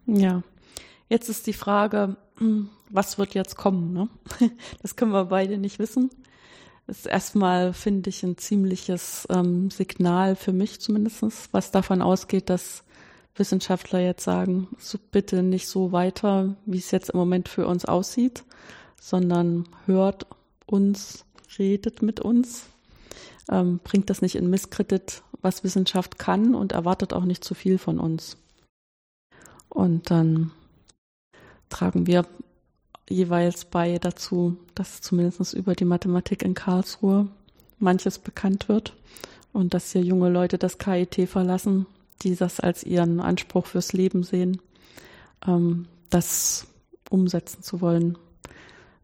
[0.07, 0.42] Ja,
[1.09, 3.92] jetzt ist die Frage, hm, was wird jetzt kommen?
[3.92, 4.09] Ne?
[4.82, 6.11] Das können wir beide nicht wissen.
[6.86, 12.50] Das ist erstmal, finde ich, ein ziemliches ähm, Signal für mich zumindestens, was davon ausgeht,
[12.50, 12.84] dass
[13.36, 17.84] Wissenschaftler jetzt sagen, so bitte nicht so weiter, wie es jetzt im Moment für uns
[17.84, 18.44] aussieht,
[19.00, 20.26] sondern hört
[20.66, 21.24] uns,
[21.59, 22.64] redet mit uns,
[23.50, 27.78] ähm, bringt das nicht in Misskredit, was Wissenschaft kann und erwartet auch nicht zu viel
[27.78, 28.36] von uns.
[29.74, 30.52] Und dann
[31.68, 32.24] tragen wir
[33.10, 37.28] jeweils bei dazu, dass zumindest über die Mathematik in Karlsruhe
[37.78, 38.94] manches bekannt wird
[39.52, 41.86] und dass hier junge Leute das KIT verlassen,
[42.22, 44.62] die das als ihren Anspruch fürs Leben sehen,
[45.46, 46.66] ähm, das
[47.10, 48.16] umsetzen zu wollen,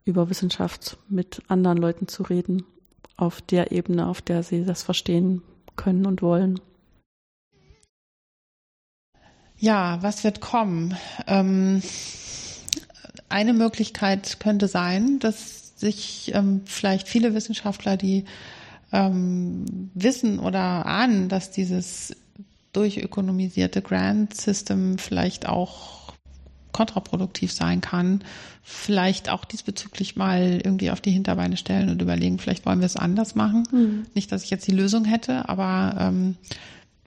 [0.05, 2.65] über Wissenschaft mit anderen Leuten zu reden,
[3.17, 5.43] auf der Ebene, auf der sie das verstehen
[5.75, 6.61] können und wollen.
[9.61, 10.97] Ja, was wird kommen?
[11.27, 11.83] Ähm,
[13.29, 18.25] eine Möglichkeit könnte sein, dass sich ähm, vielleicht viele Wissenschaftler, die
[18.91, 22.17] ähm, wissen oder ahnen, dass dieses
[22.73, 26.15] durchökonomisierte Grant System vielleicht auch
[26.73, 28.23] kontraproduktiv sein kann,
[28.63, 32.97] vielleicht auch diesbezüglich mal irgendwie auf die Hinterbeine stellen und überlegen, vielleicht wollen wir es
[32.97, 33.65] anders machen.
[33.73, 34.07] Mhm.
[34.15, 36.37] Nicht, dass ich jetzt die Lösung hätte, aber ähm,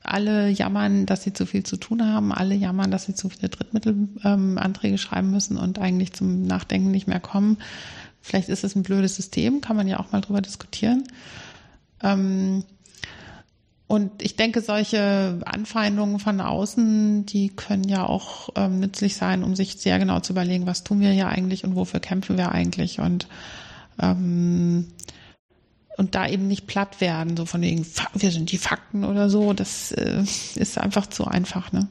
[0.04, 3.50] alle jammern, dass sie zu viel zu tun haben, alle jammern, dass sie zu viele
[3.50, 7.58] Drittmittelanträge ähm, schreiben müssen und eigentlich zum Nachdenken nicht mehr kommen.
[8.22, 11.04] Vielleicht ist es ein blödes System, kann man ja auch mal drüber diskutieren.
[12.02, 12.64] Ähm,
[13.88, 19.56] und ich denke, solche Anfeindungen von außen, die können ja auch ähm, nützlich sein, um
[19.56, 23.00] sich sehr genau zu überlegen, was tun wir hier eigentlich und wofür kämpfen wir eigentlich.
[23.00, 23.28] Und
[24.02, 24.88] ähm,
[25.98, 29.54] und da eben nicht platt werden, so von wegen, wir sind die Fakten oder so,
[29.54, 30.24] das äh,
[30.56, 31.88] ist einfach zu einfach, ne?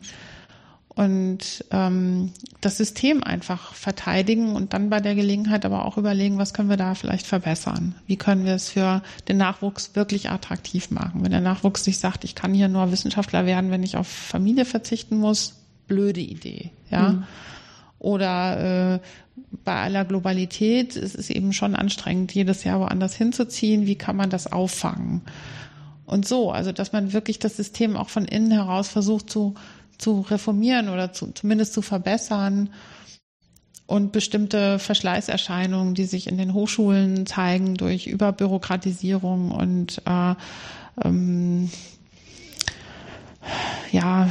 [0.95, 6.53] Und ähm, das System einfach verteidigen und dann bei der Gelegenheit aber auch überlegen, was
[6.53, 7.95] können wir da vielleicht verbessern?
[8.07, 11.25] Wie können wir es für den Nachwuchs wirklich attraktiv machen?
[11.25, 14.67] Wenn der Nachwuchs sich sagt, ich kann hier nur Wissenschaftler werden, wenn ich auf Familie
[14.67, 17.13] verzichten muss, blöde Idee, ja.
[17.13, 17.25] Mhm.
[17.99, 19.01] Oder äh,
[19.65, 23.87] bei aller Globalität ist es eben schon anstrengend, jedes Jahr woanders hinzuziehen.
[23.87, 25.23] Wie kann man das auffangen?
[26.05, 29.55] Und so, also dass man wirklich das System auch von innen heraus versucht zu,
[29.99, 32.71] zu reformieren oder zu, zumindest zu verbessern
[33.87, 40.35] und bestimmte Verschleißerscheinungen, die sich in den Hochschulen zeigen durch Überbürokratisierung und äh,
[41.05, 41.71] ähm,
[43.91, 44.29] ja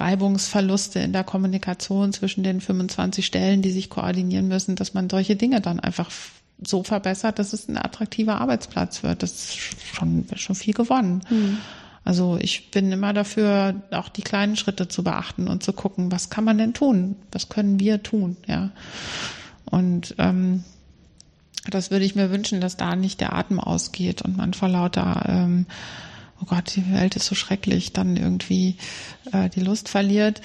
[0.00, 5.36] Reibungsverluste in der Kommunikation zwischen den 25 Stellen, die sich koordinieren müssen, dass man solche
[5.36, 6.10] Dinge dann einfach
[6.62, 9.22] so verbessert, dass es ein attraktiver Arbeitsplatz wird.
[9.22, 9.56] Das ist
[9.94, 11.22] schon, schon viel gewonnen.
[11.30, 11.58] Mhm.
[12.04, 16.30] Also ich bin immer dafür, auch die kleinen Schritte zu beachten und zu gucken, was
[16.30, 17.16] kann man denn tun?
[17.32, 18.36] Was können wir tun?
[18.46, 18.70] Ja.
[19.66, 20.64] Und ähm,
[21.68, 25.24] das würde ich mir wünschen, dass da nicht der Atem ausgeht und man vor lauter
[25.28, 25.66] ähm,
[26.42, 28.76] oh Gott, die Welt ist so schrecklich, dann irgendwie
[29.32, 30.40] äh, die Lust verliert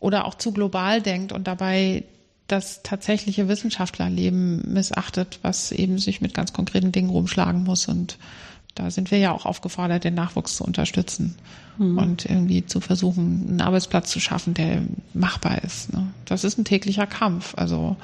[0.00, 2.04] oder auch zu global denkt und dabei
[2.46, 7.88] das tatsächliche Wissenschaftlerleben missachtet, was eben sich mit ganz konkreten Dingen rumschlagen muss.
[7.88, 8.18] Und
[8.76, 11.34] da sind wir ja auch aufgefordert, den Nachwuchs zu unterstützen
[11.78, 11.98] mhm.
[11.98, 14.82] und irgendwie zu versuchen, einen Arbeitsplatz zu schaffen, der
[15.12, 15.92] machbar ist.
[15.92, 16.06] Ne?
[16.24, 17.54] Das ist ein täglicher Kampf.
[17.56, 17.96] Also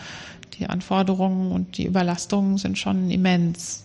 [0.59, 3.85] die Anforderungen und die Überlastungen sind schon immens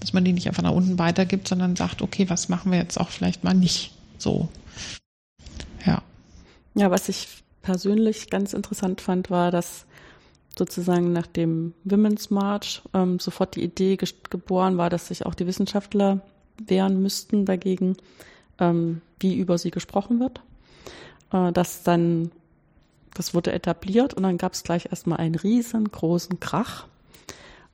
[0.00, 3.00] dass man die nicht einfach nach unten weitergibt, sondern sagt, okay, was machen wir jetzt
[3.00, 4.48] auch vielleicht mal nicht so.
[5.86, 6.02] Ja.
[6.74, 7.28] Ja, was ich
[7.62, 9.86] persönlich ganz interessant fand, war, dass
[10.56, 13.96] sozusagen nach dem Women's March ähm, sofort die Idee
[14.30, 16.20] geboren war, dass sich auch die Wissenschaftler
[16.58, 17.96] wehren müssten dagegen,
[18.58, 20.40] ähm, wie über sie gesprochen wird.
[21.32, 22.30] Äh, das dann,
[23.14, 26.86] das wurde etabliert und dann gab es gleich erstmal einen riesengroßen Krach,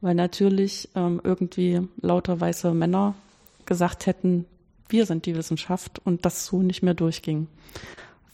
[0.01, 3.15] weil natürlich ähm, irgendwie lauter weiße Männer
[3.67, 4.47] gesagt hätten,
[4.89, 7.47] wir sind die Wissenschaft und das so nicht mehr durchging.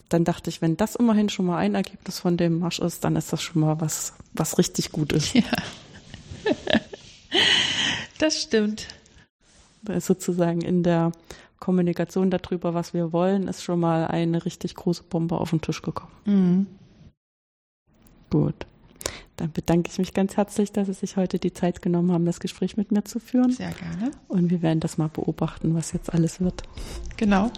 [0.09, 3.17] Dann dachte ich, wenn das immerhin schon mal ein Ergebnis von dem Marsch ist, dann
[3.17, 5.35] ist das schon mal was, was richtig gut ist.
[5.35, 5.43] Ja.
[8.19, 8.87] das stimmt.
[9.99, 11.13] Sozusagen in der
[11.59, 15.83] Kommunikation darüber, was wir wollen, ist schon mal eine richtig große Bombe auf den Tisch
[15.83, 16.13] gekommen.
[16.25, 16.67] Mhm.
[18.31, 18.67] Gut.
[19.37, 22.41] Dann bedanke ich mich ganz herzlich, dass Sie sich heute die Zeit genommen haben, das
[22.41, 23.53] Gespräch mit mir zu führen.
[23.53, 24.11] Sehr gerne.
[24.29, 26.63] Und wir werden das mal beobachten, was jetzt alles wird.
[27.17, 27.51] Genau.